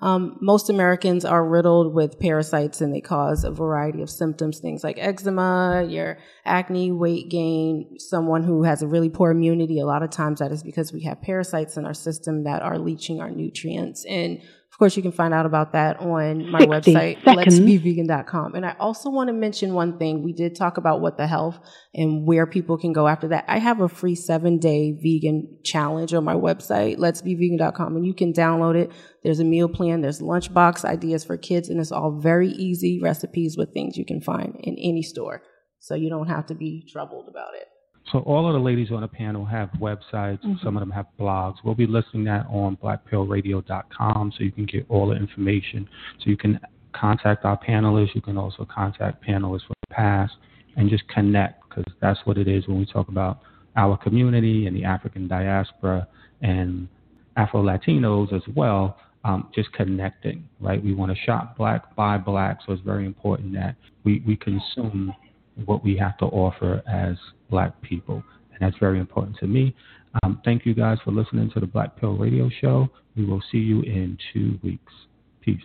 [0.00, 4.82] um, most Americans are riddled with parasites and they cause a variety of symptoms, things
[4.82, 9.78] like eczema, your acne, weight gain, someone who has a really poor immunity.
[9.78, 12.78] A lot of times that is because we have parasites in our system that are
[12.78, 14.04] leaching our nutrients.
[14.04, 14.42] And
[14.74, 18.56] of course, you can find out about that on my website, letsbevegan.com.
[18.56, 20.24] And I also want to mention one thing.
[20.24, 21.60] We did talk about what the health
[21.94, 23.44] and where people can go after that.
[23.46, 28.32] I have a free seven day vegan challenge on my website, letsbevegan.com, and you can
[28.32, 28.90] download it.
[29.22, 33.56] There's a meal plan, there's lunchbox ideas for kids, and it's all very easy recipes
[33.56, 35.40] with things you can find in any store.
[35.78, 37.68] So you don't have to be troubled about it.
[38.12, 40.40] So all of the ladies on the panel have websites.
[40.44, 40.54] Mm-hmm.
[40.62, 41.56] Some of them have blogs.
[41.64, 45.88] We'll be listing that on blackpillradio.com so you can get all the information.
[46.20, 46.60] So you can
[46.92, 48.14] contact our panelists.
[48.14, 50.34] You can also contact panelists from the past
[50.76, 53.40] and just connect because that's what it is when we talk about
[53.76, 56.06] our community and the African diaspora
[56.42, 56.88] and
[57.36, 58.98] Afro Latinos as well.
[59.24, 60.84] Um, just connecting, right?
[60.84, 63.74] We want to shop black, buy black, so it's very important that
[64.04, 65.14] we, we consume
[65.64, 67.16] what we have to offer as
[67.50, 68.22] black people.
[68.52, 69.74] And that's very important to me.
[70.22, 72.88] Um, thank you guys for listening to the Black Pill Radio Show.
[73.16, 74.92] We will see you in two weeks.
[75.40, 75.60] Peace.